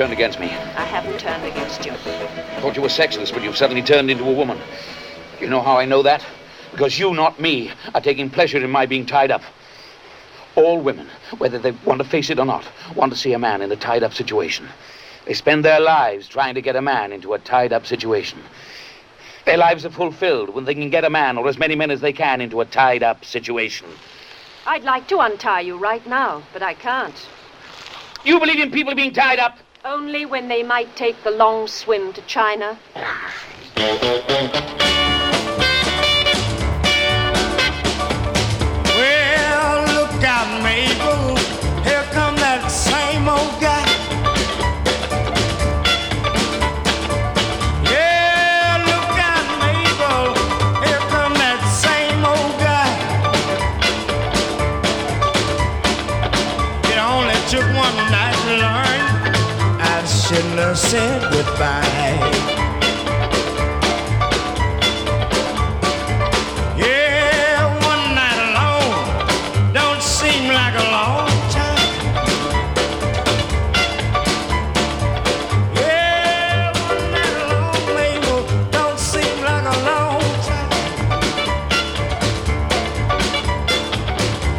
Turned 0.00 0.14
against 0.14 0.40
me? 0.40 0.46
I 0.46 0.86
haven't 0.86 1.20
turned 1.20 1.44
against 1.44 1.84
you. 1.84 1.92
I 1.92 2.60
thought 2.62 2.74
you 2.74 2.80
were 2.80 2.88
sexless, 2.88 3.30
but 3.30 3.42
you've 3.42 3.58
suddenly 3.58 3.82
turned 3.82 4.10
into 4.10 4.24
a 4.24 4.32
woman. 4.32 4.58
You 5.42 5.46
know 5.46 5.60
how 5.60 5.76
I 5.76 5.84
know 5.84 6.02
that? 6.04 6.24
Because 6.70 6.98
you, 6.98 7.12
not 7.12 7.38
me, 7.38 7.70
are 7.94 8.00
taking 8.00 8.30
pleasure 8.30 8.64
in 8.64 8.70
my 8.70 8.86
being 8.86 9.04
tied 9.04 9.30
up. 9.30 9.42
All 10.56 10.80
women, 10.80 11.06
whether 11.36 11.58
they 11.58 11.72
want 11.84 12.00
to 12.00 12.08
face 12.08 12.30
it 12.30 12.38
or 12.38 12.46
not, 12.46 12.64
want 12.96 13.12
to 13.12 13.18
see 13.18 13.34
a 13.34 13.38
man 13.38 13.60
in 13.60 13.70
a 13.72 13.76
tied 13.76 14.02
up 14.02 14.14
situation. 14.14 14.66
They 15.26 15.34
spend 15.34 15.66
their 15.66 15.80
lives 15.80 16.26
trying 16.28 16.54
to 16.54 16.62
get 16.62 16.76
a 16.76 16.80
man 16.80 17.12
into 17.12 17.34
a 17.34 17.38
tied 17.38 17.74
up 17.74 17.84
situation. 17.84 18.38
Their 19.44 19.58
lives 19.58 19.84
are 19.84 19.90
fulfilled 19.90 20.48
when 20.48 20.64
they 20.64 20.74
can 20.74 20.88
get 20.88 21.04
a 21.04 21.10
man, 21.10 21.36
or 21.36 21.46
as 21.46 21.58
many 21.58 21.76
men 21.76 21.90
as 21.90 22.00
they 22.00 22.14
can, 22.14 22.40
into 22.40 22.62
a 22.62 22.64
tied 22.64 23.02
up 23.02 23.22
situation. 23.22 23.86
I'd 24.64 24.82
like 24.82 25.08
to 25.08 25.18
untie 25.18 25.60
you 25.60 25.76
right 25.76 26.06
now, 26.06 26.42
but 26.54 26.62
I 26.62 26.72
can't. 26.72 27.28
You 28.24 28.40
believe 28.40 28.60
in 28.60 28.70
people 28.70 28.94
being 28.94 29.12
tied 29.12 29.38
up? 29.38 29.58
Only 29.84 30.26
when 30.26 30.48
they 30.48 30.62
might 30.62 30.94
take 30.94 31.22
the 31.24 31.30
long 31.30 31.66
swim 31.66 32.12
to 32.12 32.20
China. 32.22 32.78
Well, 38.94 39.84
look 39.94 40.22
out, 40.22 40.62
Mabel. 40.62 41.36
Here 41.82 42.04
come 42.12 42.36
that 42.36 42.68
same 42.70 43.26
old 43.26 43.58
guy. 43.58 43.89
Said 60.76 61.20
goodbye. 61.32 62.30
Yeah, 66.76 67.66
one 67.86 68.14
night 68.14 68.38
alone 68.50 69.72
don't 69.72 70.00
seem 70.00 70.52
like 70.52 70.74
a 70.74 70.86
long 70.96 71.28
time. 71.50 71.90
Yeah, 75.74 76.70
one 76.86 77.04
night 77.16 77.36
alone, 77.44 77.86
Mabel, 77.96 78.40
don't 78.70 78.98
seem 78.98 79.42
like 79.42 79.64
a 79.64 79.78
long 79.90 80.22
time. 80.50 80.70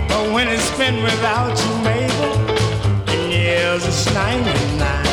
But 0.10 0.24
when 0.34 0.48
it's 0.50 0.72
been 0.78 1.02
without 1.04 1.58
you, 1.64 1.74
Mabel, 1.86 2.34
years 3.32 3.86
it's 3.86 4.14
99. 4.14 5.11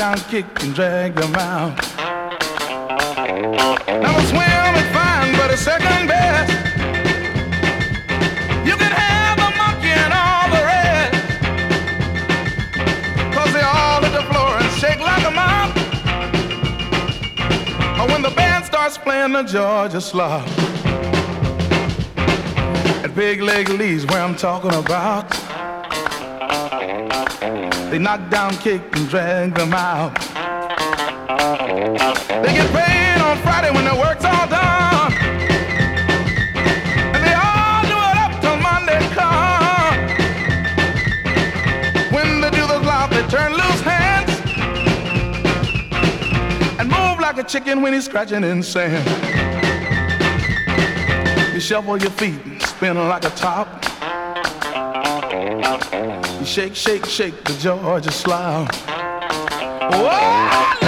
Down, 0.00 0.16
kick, 0.30 0.46
and 0.62 0.74
drag 0.74 1.14
them 1.14 1.34
out. 1.34 1.76
Now 3.86 4.12
the 4.16 4.24
swim 4.32 4.74
is 4.80 4.88
fine, 4.96 5.36
but 5.36 5.50
it's 5.50 5.60
second 5.60 6.08
best. 6.08 6.50
You 8.66 8.76
can 8.78 8.92
have 8.92 9.36
the 9.36 9.50
monkey 9.60 9.92
and 10.04 10.12
all 10.14 10.48
the 10.56 10.62
rest. 10.72 11.12
Cause 13.34 13.52
they 13.52 13.60
all 13.60 14.00
hit 14.00 14.12
the 14.14 14.22
floor 14.32 14.56
and 14.62 14.70
shake 14.80 15.00
like 15.00 15.24
a 15.26 15.30
mop. 15.32 15.76
Or 18.00 18.06
when 18.10 18.22
the 18.22 18.30
band 18.34 18.64
starts 18.64 18.96
playing 18.96 19.32
the 19.32 19.42
Georgia 19.42 20.00
slop. 20.00 20.48
At 23.04 23.14
Big 23.14 23.42
Leg 23.42 23.68
Lee's 23.68 24.06
where 24.06 24.22
I'm 24.22 24.34
talking 24.34 24.72
about. 24.72 25.49
They 27.90 27.98
knock 27.98 28.30
down, 28.30 28.52
kick, 28.58 28.82
and 28.94 29.08
drag 29.08 29.52
them 29.56 29.72
out. 29.72 30.14
They 32.28 32.52
get 32.54 32.70
paid 32.72 33.20
on 33.20 33.36
Friday 33.38 33.72
when 33.72 33.84
the 33.84 33.96
work's 33.96 34.24
all 34.24 34.46
done. 34.46 35.12
And 37.14 37.24
they 37.26 37.34
all 37.34 37.82
do 37.82 37.98
it 37.98 38.16
up 38.16 38.40
till 38.40 38.56
Monday 38.58 39.00
come. 39.18 39.96
When 42.14 42.40
they 42.40 42.50
do 42.50 42.64
the 42.68 42.80
slop, 42.80 43.10
they 43.10 43.26
turn 43.26 43.54
loose 43.54 43.80
hands. 43.80 44.30
And 46.78 46.88
move 46.88 47.18
like 47.18 47.38
a 47.38 47.42
chicken 47.42 47.82
when 47.82 47.92
he's 47.92 48.04
scratching 48.04 48.44
in 48.44 48.62
sand. 48.62 49.04
You 51.52 51.58
shuffle 51.58 51.96
your 51.98 52.12
feet 52.12 52.38
and 52.44 52.62
spin 52.62 52.96
like 52.96 53.24
a 53.24 53.30
top. 53.30 53.79
Shake, 56.44 56.74
shake, 56.74 57.06
shake 57.06 57.44
the 57.44 57.52
Georgia 57.54 58.10
slop. 58.10 58.74
Whoa! 59.92 60.79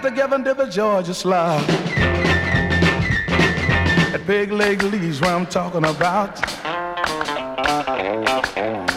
Got 0.00 0.08
together 0.08 0.36
and 0.36 0.44
did 0.44 0.56
the 0.56 0.66
Georgia 0.66 1.12
slide. 1.12 1.68
At 4.14 4.26
Big 4.26 4.50
Leg 4.50 4.82
Lee's 4.82 5.20
what 5.20 5.30
I'm 5.30 5.46
talking 5.46 5.84
about. 5.84 6.36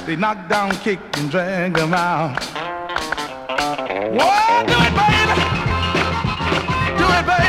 They 0.05 0.15
knock 0.15 0.47
down, 0.49 0.71
kick, 0.77 0.99
and 1.17 1.29
drag 1.29 1.73
them 1.73 1.93
out. 1.93 2.41
Whoa, 4.13 4.63
do 4.65 4.73
it, 4.73 4.93
baby! 4.99 5.35
Do 6.97 7.05
it, 7.05 7.25
baby! 7.25 7.42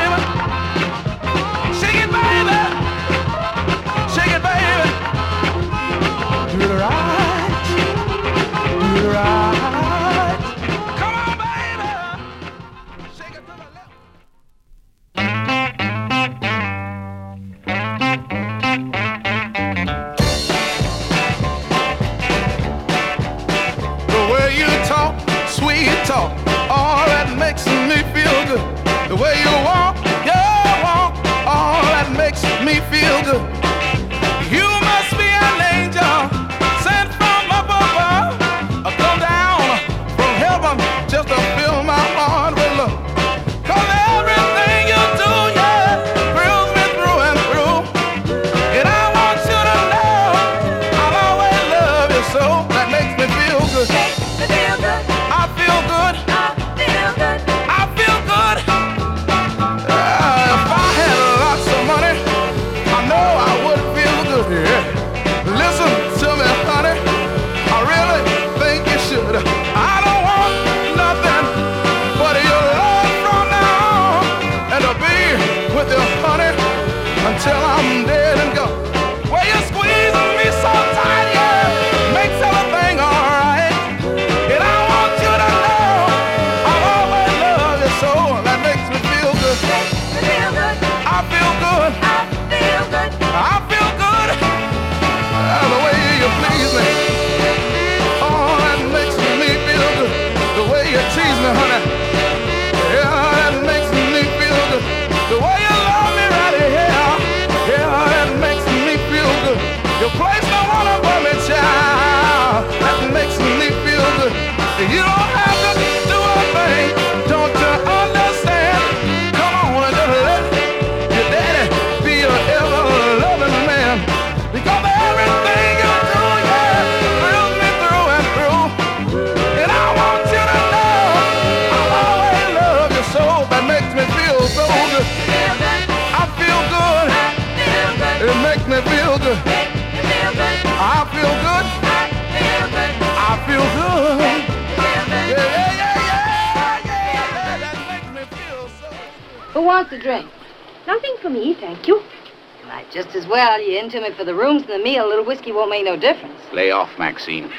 Just 152.95 153.17
as 153.17 153.27
well. 153.27 153.61
You 153.61 153.79
into 153.79 154.01
me 154.01 154.13
for 154.13 154.25
the 154.25 154.35
rooms 154.35 154.63
and 154.63 154.71
the 154.71 154.79
meal. 154.79 155.05
A 155.07 155.09
little 155.09 155.25
whiskey 155.25 155.51
won't 155.51 155.69
make 155.69 155.85
no 155.85 155.97
difference. 155.97 156.41
Lay 156.53 156.71
off, 156.71 156.97
Maxine. 156.97 157.51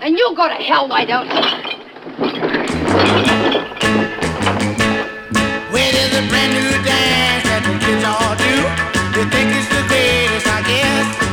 And 0.00 0.16
you 0.16 0.32
go 0.36 0.48
to 0.48 0.54
hell, 0.54 0.88
why 0.88 1.04
don't 1.04 1.26
you? 1.26 1.32
Well, 5.72 5.92
there's 5.92 6.14
a 6.14 6.28
brand 6.28 6.52
new 6.54 6.70
dance 6.84 7.44
that 7.50 7.62
the 7.66 7.74
kids 7.84 8.04
all 8.06 8.36
do. 8.38 8.54
They 9.18 9.26
think 9.30 9.50
it's 9.56 9.68
the 9.68 9.82
greatest, 9.88 10.46
I 10.46 10.62
guess. 10.62 11.23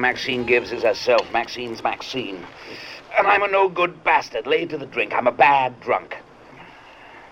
Maxine 0.00 0.44
gives 0.44 0.72
is 0.72 0.82
herself. 0.82 1.30
Maxine's 1.32 1.82
Maxine. 1.82 2.44
And 3.16 3.26
I'm 3.26 3.42
a 3.42 3.48
no 3.48 3.68
good 3.68 4.04
bastard, 4.04 4.46
laid 4.46 4.70
to 4.70 4.78
the 4.78 4.86
drink. 4.86 5.12
I'm 5.12 5.26
a 5.26 5.32
bad 5.32 5.80
drunk. 5.80 6.16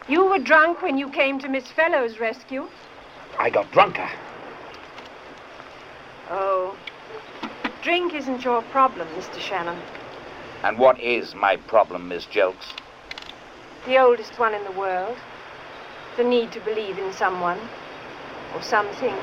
You 0.08 0.26
were 0.26 0.38
drunk 0.38 0.82
when 0.82 0.98
you 0.98 1.08
came 1.10 1.38
to 1.40 1.48
Miss 1.48 1.66
Fellowes' 1.70 2.18
rescue. 2.20 2.68
I 3.38 3.50
got 3.50 3.70
drunker. 3.72 4.08
Oh. 6.30 6.76
Drink 7.82 8.14
isn't 8.14 8.42
your 8.42 8.62
problem, 8.62 9.06
Mr. 9.16 9.38
Shannon. 9.38 9.80
And 10.62 10.78
what 10.78 10.98
is 11.00 11.34
my 11.34 11.56
problem, 11.56 12.08
Miss 12.08 12.24
Jelkes? 12.26 12.72
The 13.86 13.98
oldest 13.98 14.38
one 14.38 14.54
in 14.54 14.64
the 14.64 14.72
world. 14.72 15.16
The 16.16 16.24
need 16.24 16.50
to 16.52 16.60
believe 16.60 16.98
in 16.98 17.12
someone 17.12 17.60
or 18.54 18.62
something. 18.62 19.14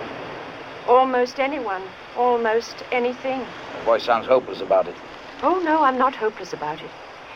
Almost 0.88 1.40
anyone, 1.40 1.82
almost 2.18 2.84
anything. 2.92 3.40
Your 3.40 3.84
voice 3.86 4.04
sounds 4.04 4.28
hopeless 4.28 4.62
about 4.62 4.88
it. 4.88 4.96
Oh, 5.42 5.60
no, 5.60 5.84
I'm 5.84 5.98
not 5.98 6.16
hopeless 6.16 6.54
about 6.54 6.82
it. 6.82 6.92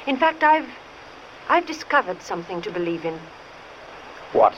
In 0.06 0.18
fact, 0.18 0.44
I've. 0.44 0.70
I've 1.50 1.66
discovered 1.66 2.22
something 2.22 2.62
to 2.64 2.72
believe 2.72 3.06
in. 3.06 3.18
What? 4.34 4.54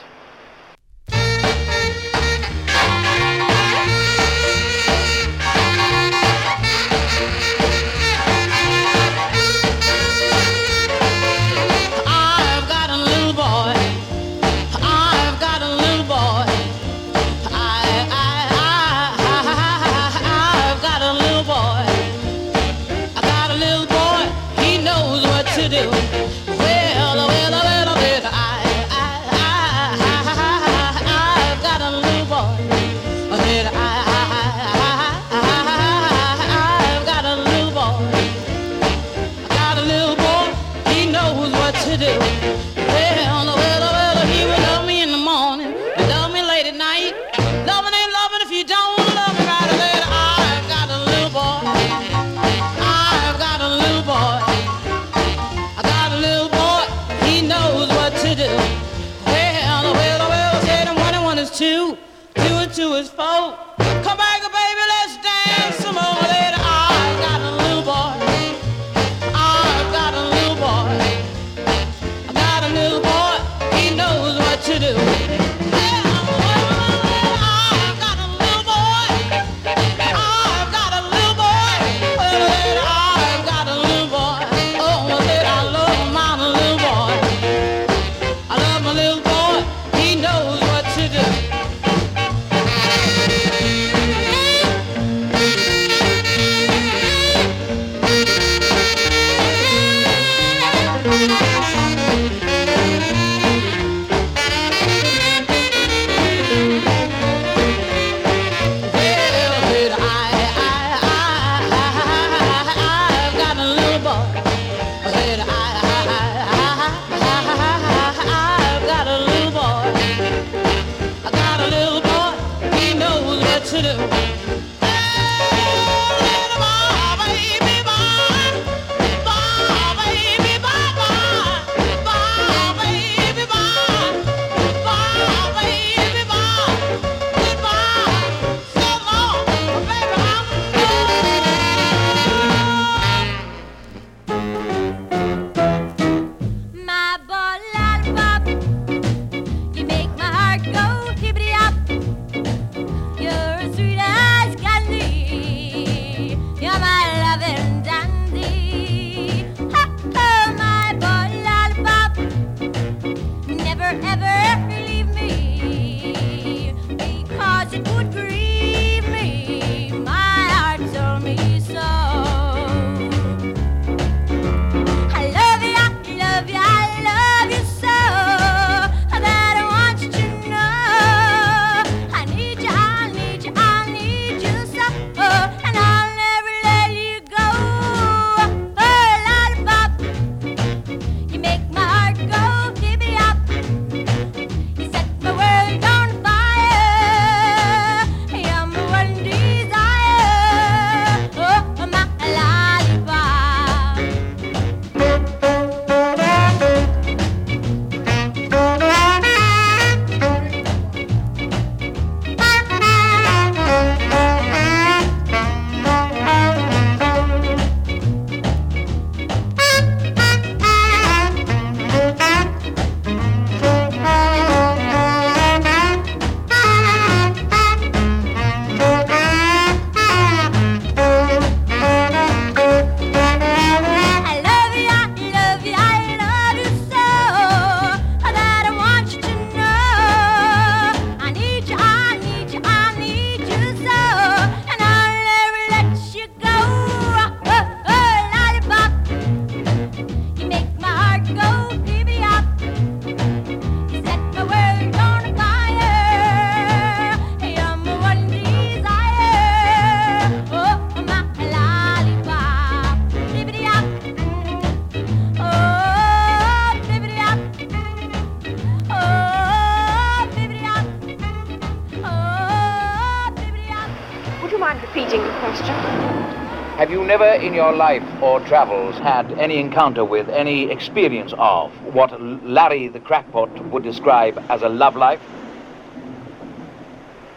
Never 277.20 277.42
in 277.42 277.52
your 277.52 277.74
life 277.74 278.02
or 278.22 278.40
travels 278.40 278.96
had 278.96 279.30
any 279.32 279.58
encounter 279.58 280.04
with, 280.04 280.28
any 280.30 280.70
experience 280.70 281.34
of 281.36 281.70
what 281.94 282.18
Larry 282.20 282.88
the 282.88 283.00
crackpot 283.00 283.50
would 283.66 283.82
describe 283.82 284.42
as 284.48 284.62
a 284.62 284.68
love 284.68 284.96
life? 284.96 285.20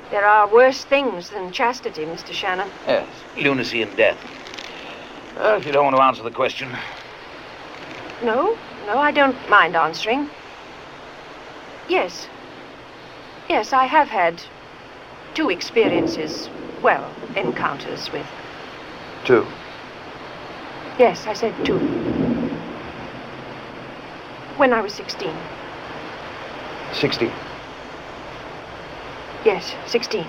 There 0.09 0.25
are 0.25 0.47
worse 0.53 0.85
things 0.85 1.31
than 1.31 1.51
chastity, 1.51 2.05
Mr. 2.05 2.31
Shannon. 2.31 2.69
Yes, 2.87 3.07
lunacy 3.37 3.81
and 3.81 3.95
death. 3.97 4.17
Well, 5.35 5.57
if 5.57 5.65
you 5.65 5.71
don't 5.73 5.83
want 5.85 5.97
to 5.97 6.01
answer 6.01 6.23
the 6.23 6.31
question, 6.31 6.69
No, 8.23 8.57
no, 8.85 8.99
I 8.99 9.11
don't 9.11 9.37
mind 9.49 9.75
answering. 9.75 10.29
Yes. 11.89 12.27
Yes, 13.49 13.73
I 13.73 13.85
have 13.85 14.07
had 14.07 14.41
two 15.33 15.49
experiences, 15.49 16.49
well, 16.81 17.11
encounters 17.35 18.09
with. 18.13 18.27
two. 19.25 19.45
Yes, 20.99 21.25
I 21.25 21.33
said 21.33 21.53
two. 21.65 21.79
When 24.57 24.71
I 24.73 24.81
was 24.81 24.93
16. 24.93 25.27
16? 26.93 27.31
Yes, 29.43 29.73
16. 29.87 30.23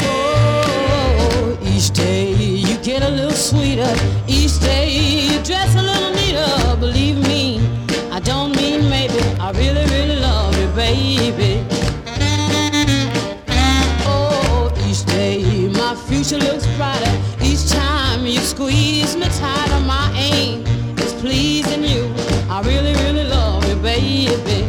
Oh, 0.00 1.58
each 1.62 1.90
day 1.90 2.32
you 2.32 2.78
get 2.78 3.02
a 3.02 3.10
little 3.10 3.30
sweeter. 3.30 3.94
Each 4.26 4.58
day 4.58 4.88
you 4.88 5.38
dress 5.44 5.74
a 5.76 5.82
little 5.82 6.12
neater. 6.12 6.76
Believe 6.80 7.18
me, 7.28 7.60
I 8.10 8.20
don't 8.20 8.56
mean 8.56 8.88
maybe. 8.88 9.18
I 9.38 9.50
really, 9.52 9.84
really 9.84 9.88
love 9.88 9.92
you, 9.92 9.97
baby. 10.88 11.64
Oh, 14.06 14.72
each 14.88 15.04
day 15.04 15.68
my 15.68 15.94
future 15.94 16.38
looks 16.38 16.66
brighter. 16.76 17.14
Each 17.42 17.68
time 17.70 18.26
you 18.26 18.40
squeeze 18.40 19.14
me 19.16 19.28
tighter, 19.40 19.80
my 19.80 20.10
aim 20.16 20.66
is 20.98 21.12
pleasing 21.14 21.84
you. 21.84 22.04
I 22.48 22.62
really, 22.62 22.94
really 23.04 23.24
love 23.24 23.68
you, 23.68 23.76
baby. 23.76 24.67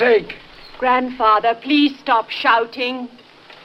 Take? 0.00 0.34
Grandfather, 0.78 1.54
please 1.62 1.96
stop 2.00 2.30
shouting. 2.30 3.08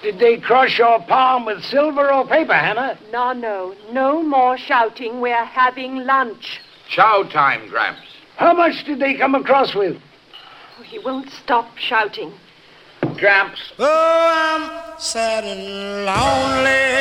Did 0.03 0.19
they 0.19 0.37
crush 0.37 0.77
your 0.77 0.99
palm 1.07 1.45
with 1.45 1.63
silver 1.63 2.11
or 2.11 2.27
paper, 2.27 2.53
Hannah? 2.53 2.99
No, 3.11 3.31
no, 3.31 3.73
no 3.91 4.21
more 4.21 4.57
shouting. 4.57 5.21
We're 5.21 5.45
having 5.45 6.05
lunch. 6.05 6.59
Chow 6.89 7.23
time, 7.31 7.69
Gramps. 7.69 8.01
How 8.35 8.53
much 8.53 8.83
did 8.83 8.99
they 8.99 9.15
come 9.15 9.33
across 9.33 9.73
with? 9.73 9.97
Oh, 10.77 10.83
he 10.83 10.99
won't 10.99 11.29
stop 11.29 11.77
shouting. 11.77 12.33
Gramps. 13.15 13.71
Oh, 13.79 14.31
I'm 14.35 14.99
sad 14.99 15.45
and 15.45 16.05
lonely. 16.05 16.95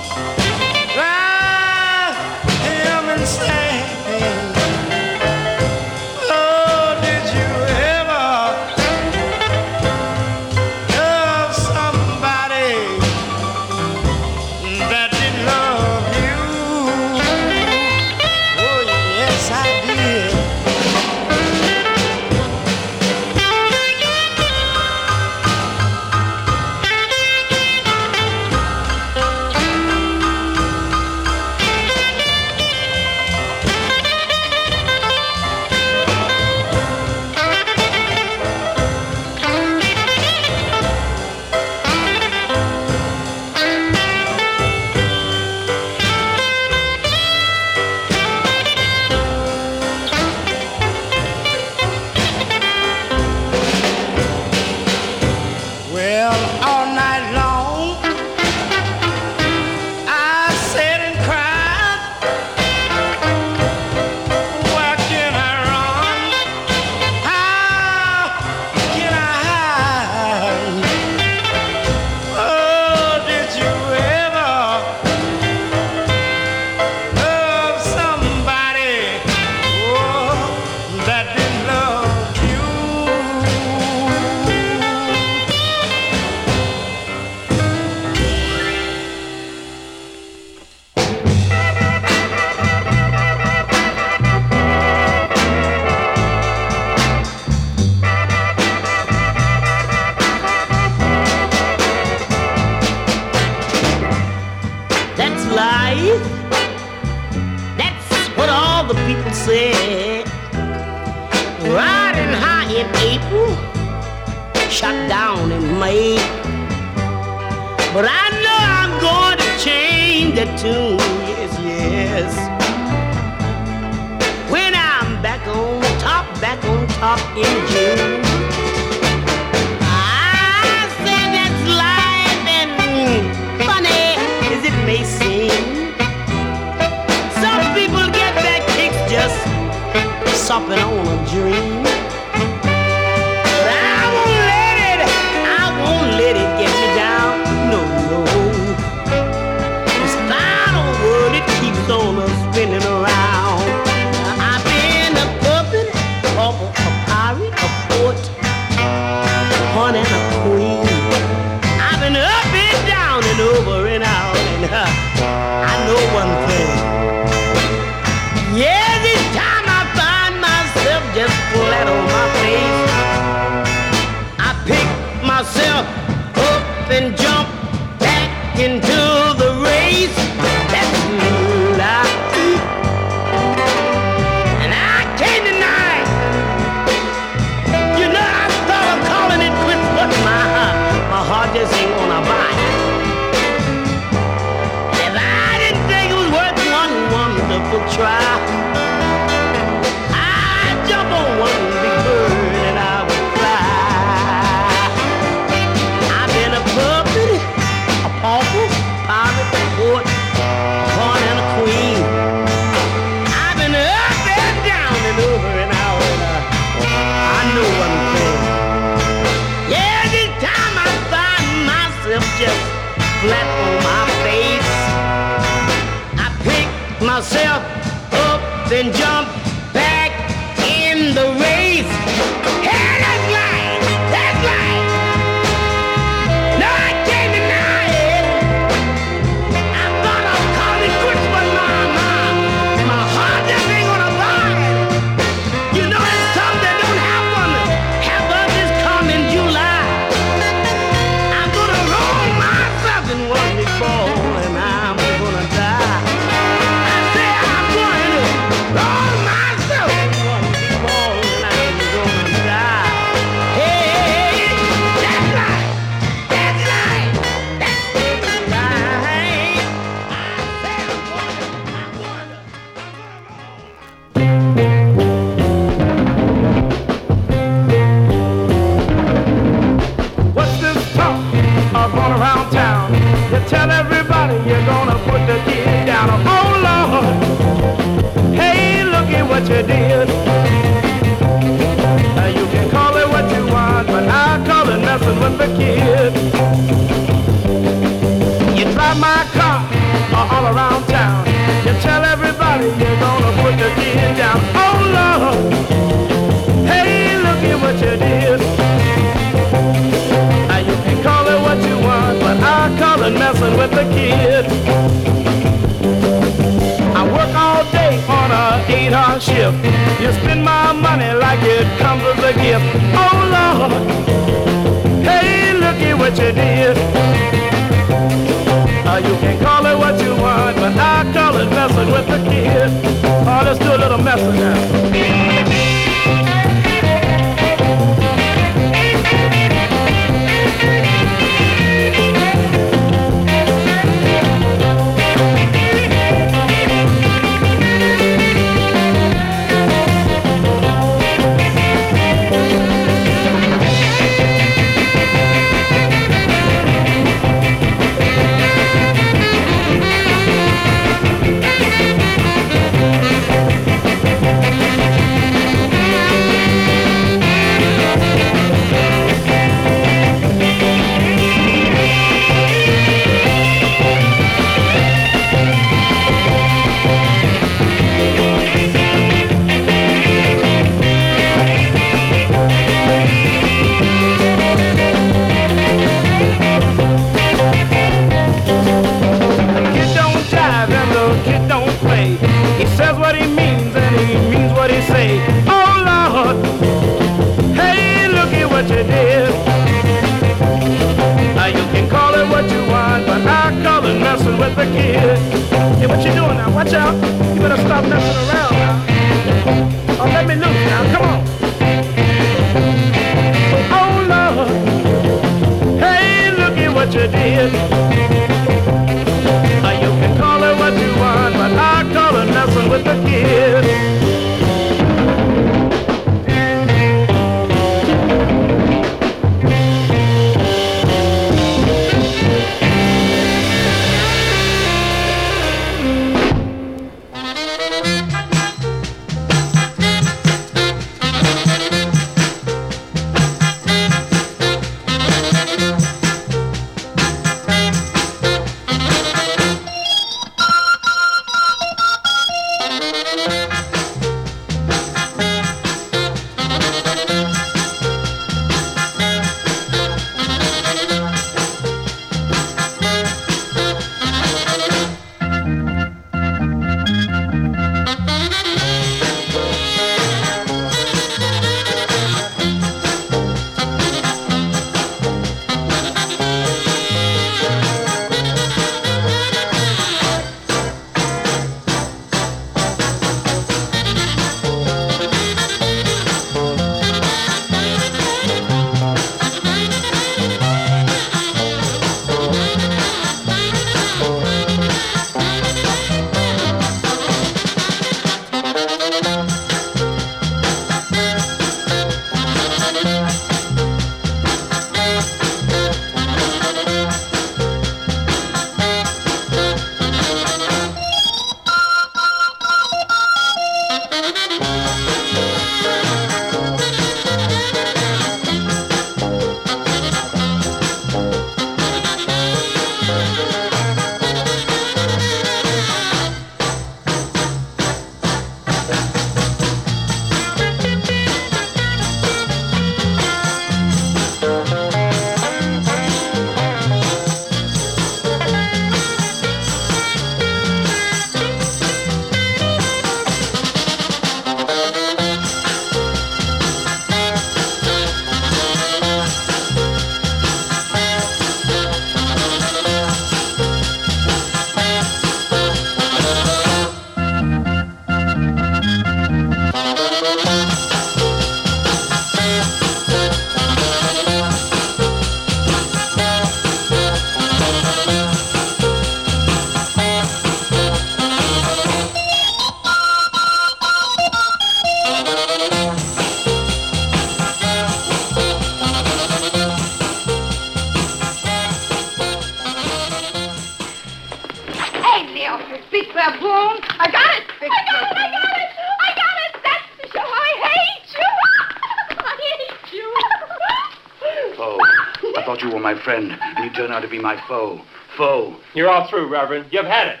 You're 598.54 598.68
all 598.68 598.88
through, 598.88 599.08
Reverend. 599.08 599.46
You've 599.50 599.66
had 599.66 599.88
it. 599.88 600.00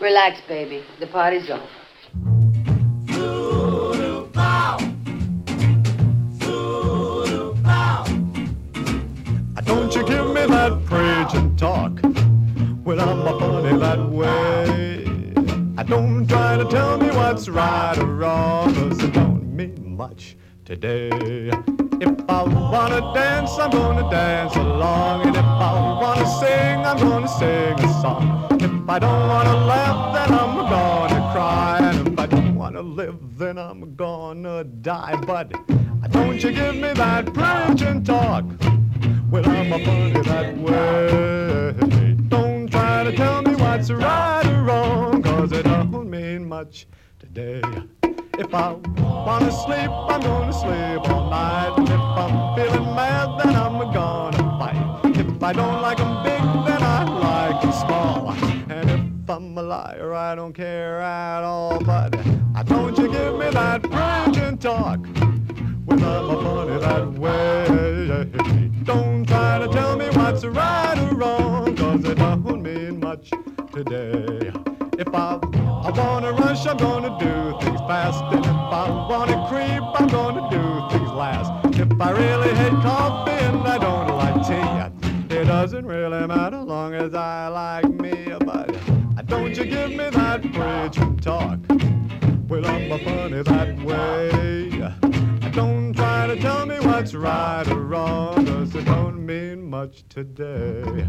Relax, 0.00 0.40
baby. 0.48 0.84
The 1.00 1.06
party's 1.06 1.48
over. 1.50 1.66
Wanna 22.54 23.00
dance, 23.14 23.58
I'm 23.58 23.70
gonna 23.70 24.08
dance 24.10 24.54
along. 24.56 25.26
And 25.26 25.36
if 25.36 25.44
I 25.44 25.72
wanna 26.00 26.26
sing, 26.40 26.78
I'm 26.84 26.98
gonna 26.98 27.28
sing 27.28 27.78
a 27.80 28.00
song. 28.00 28.46
If 28.60 28.88
I 28.88 28.98
don't 28.98 29.28
wanna 29.28 29.56
laugh, 29.66 30.14
then 30.14 30.38
I'm 30.38 30.56
gonna 30.56 31.32
cry. 31.32 31.78
And 31.82 32.08
if 32.08 32.18
I 32.18 32.26
don't 32.26 32.54
wanna 32.54 32.82
live, 32.82 33.38
then 33.38 33.58
I'm 33.58 33.94
gonna 33.94 34.64
die. 34.64 35.16
But 35.26 35.52
don't 36.10 36.42
you 36.42 36.52
give 36.52 36.74
me 36.74 36.92
that 36.94 37.32
preaching 37.32 38.02
talk. 38.04 38.44
Well, 39.30 39.48
I'm 39.48 39.72
a 39.72 39.78
funny 39.84 40.20
that 40.22 40.58
way. 40.58 41.72
Don't 42.28 42.68
try 42.70 43.04
to 43.04 43.12
tell 43.16 43.42
me 43.42 43.54
what's 43.54 43.90
right 43.90 44.46
or 44.46 44.62
wrong, 44.62 45.22
cause 45.22 45.52
it 45.52 45.64
don't 45.64 46.10
mean 46.10 46.46
much 46.46 46.86
today. 47.18 47.62
If 48.38 48.54
I 48.54 48.72
wanna 49.26 49.52
sleep, 49.52 49.90
I'm 49.90 50.20
gonna 50.20 50.52
sleep 50.52 51.08
all 51.10 51.28
night. 51.30 51.74
If 51.78 51.90
I'm 51.90 52.54
feeling 52.56 52.94
mad, 52.94 53.28
then 53.38 53.54
I'm 53.54 53.78
gonna 53.92 54.58
fight. 54.58 55.16
If 55.16 55.42
I 55.42 55.52
don't 55.52 55.82
like 55.82 56.00
'em 56.00 56.22
big, 56.24 56.42
then 56.66 56.82
I 56.82 57.04
like 57.04 57.64
'em 57.64 57.72
small. 57.72 58.34
And 58.70 58.90
if 58.90 59.30
I'm 59.30 59.56
a 59.58 59.62
liar, 59.62 60.14
I 60.14 60.34
don't 60.34 60.54
care 60.54 61.00
at 61.00 61.42
all. 61.44 61.78
But 61.80 62.16
uh, 62.16 62.62
don't 62.62 62.96
you 62.98 63.08
give 63.08 63.34
me 63.38 63.50
that 63.50 63.82
preaching 63.82 64.56
talk. 64.58 65.00
Well, 65.86 66.02
I'm 66.02 66.30
a 66.30 66.42
funny 66.42 66.78
that 66.80 67.12
way. 67.18 68.30
Don't 68.84 69.26
try 69.26 69.58
to 69.58 69.68
tell 69.68 69.96
me 69.96 70.06
what's 70.14 70.44
right 70.44 70.98
or 70.98 71.14
wrong, 71.16 71.76
cause 71.76 72.04
it 72.04 72.18
don't 72.18 72.62
mean 72.62 72.98
much 72.98 73.30
today. 73.72 74.52
If 74.98 75.14
I, 75.14 75.38
I 75.92 76.06
wanna 76.08 76.32
rush, 76.32 76.66
I'm 76.66 76.78
gonna 76.78 77.18
do 77.18 77.58
things 77.60 77.80
fast. 77.80 78.24
And 78.32 78.42
if 78.42 78.50
I 78.50 78.88
wanna 79.10 79.46
creep, 79.46 79.82
I'm 80.00 80.08
gonna 80.08 80.48
do 80.48 80.96
things 80.96 81.10
last. 81.10 81.52
If 81.78 82.00
I 82.00 82.10
really 82.12 82.54
hate 82.54 82.72
coffee 82.80 83.32
and 83.32 83.58
I 83.68 83.76
don't 83.76 84.08
like 84.08 84.46
tea, 84.46 85.36
it 85.36 85.44
doesn't 85.44 85.84
really 85.84 86.26
matter 86.26 86.62
long 86.62 86.94
as 86.94 87.14
I 87.14 87.48
like 87.48 87.90
me. 88.00 88.32
But 88.40 88.74
don't 89.26 89.54
you 89.54 89.66
give 89.66 89.90
me 89.90 90.08
that 90.08 90.40
bridge 90.52 90.98
talk. 91.22 91.58
Well, 92.52 92.66
I'm 92.66 92.92
a 92.92 92.98
funny 92.98 93.42
that 93.44 93.82
way. 93.82 95.50
Don't 95.52 95.94
try 95.94 96.26
to 96.26 96.36
tell 96.38 96.66
me 96.66 96.78
what's 96.80 97.14
right 97.14 97.66
or 97.66 97.80
wrong, 97.80 98.44
cause 98.44 98.74
it 98.74 98.84
don't 98.84 99.24
mean 99.24 99.70
much 99.70 100.06
today. 100.10 101.08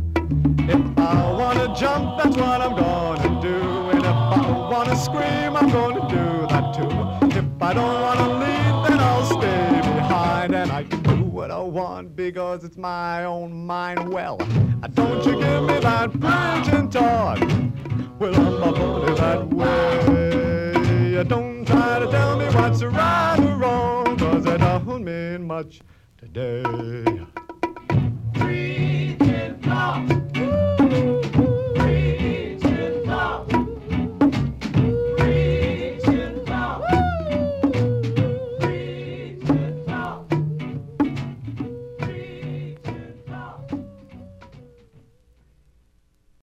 If 0.59 0.97
I 0.97 1.33
wanna 1.33 1.75
jump, 1.75 2.23
that's 2.23 2.37
what 2.37 2.61
I'm 2.61 2.77
gonna 2.77 3.41
do. 3.41 3.89
And 3.89 3.99
if 3.99 4.05
I 4.05 4.69
wanna 4.71 4.95
scream, 4.95 5.57
I'm 5.57 5.69
gonna 5.69 6.07
do 6.07 6.47
that 6.47 6.73
too. 6.77 7.37
If 7.37 7.61
I 7.61 7.73
don't 7.73 8.01
wanna 8.01 8.29
leave, 8.39 8.87
then 8.87 8.99
I'll 9.01 9.25
stay 9.25 9.81
behind. 9.97 10.55
And 10.55 10.71
I 10.71 10.85
can 10.85 11.03
do 11.03 11.25
what 11.25 11.51
I 11.51 11.59
want 11.59 12.15
because 12.15 12.63
it's 12.63 12.77
my 12.77 13.25
own 13.25 13.65
mind. 13.67 14.07
Well, 14.07 14.37
don't 14.93 15.25
you 15.25 15.41
give 15.41 15.63
me 15.63 15.77
that 15.79 16.09
preaching 16.21 16.89
talk. 16.89 17.37
Well, 18.17 18.33
I'm 18.33 18.63
a 18.63 18.71
bully 18.71 19.13
that 19.15 19.49
way 19.49 20.42
don't 21.23 21.65
try 21.65 21.99
to 21.99 22.07
tell 22.07 22.37
me 22.37 22.45
what's 22.47 22.83
right 22.83 23.39
or 23.39 23.55
wrong, 23.55 24.17
cause 24.17 24.45
it 24.45 24.61
don't 24.61 24.99
mean 24.99 25.47
much 25.47 25.81
today. 26.17 26.63
Three, 28.35 29.15
ten, 29.19 29.59
four. 29.61 31.22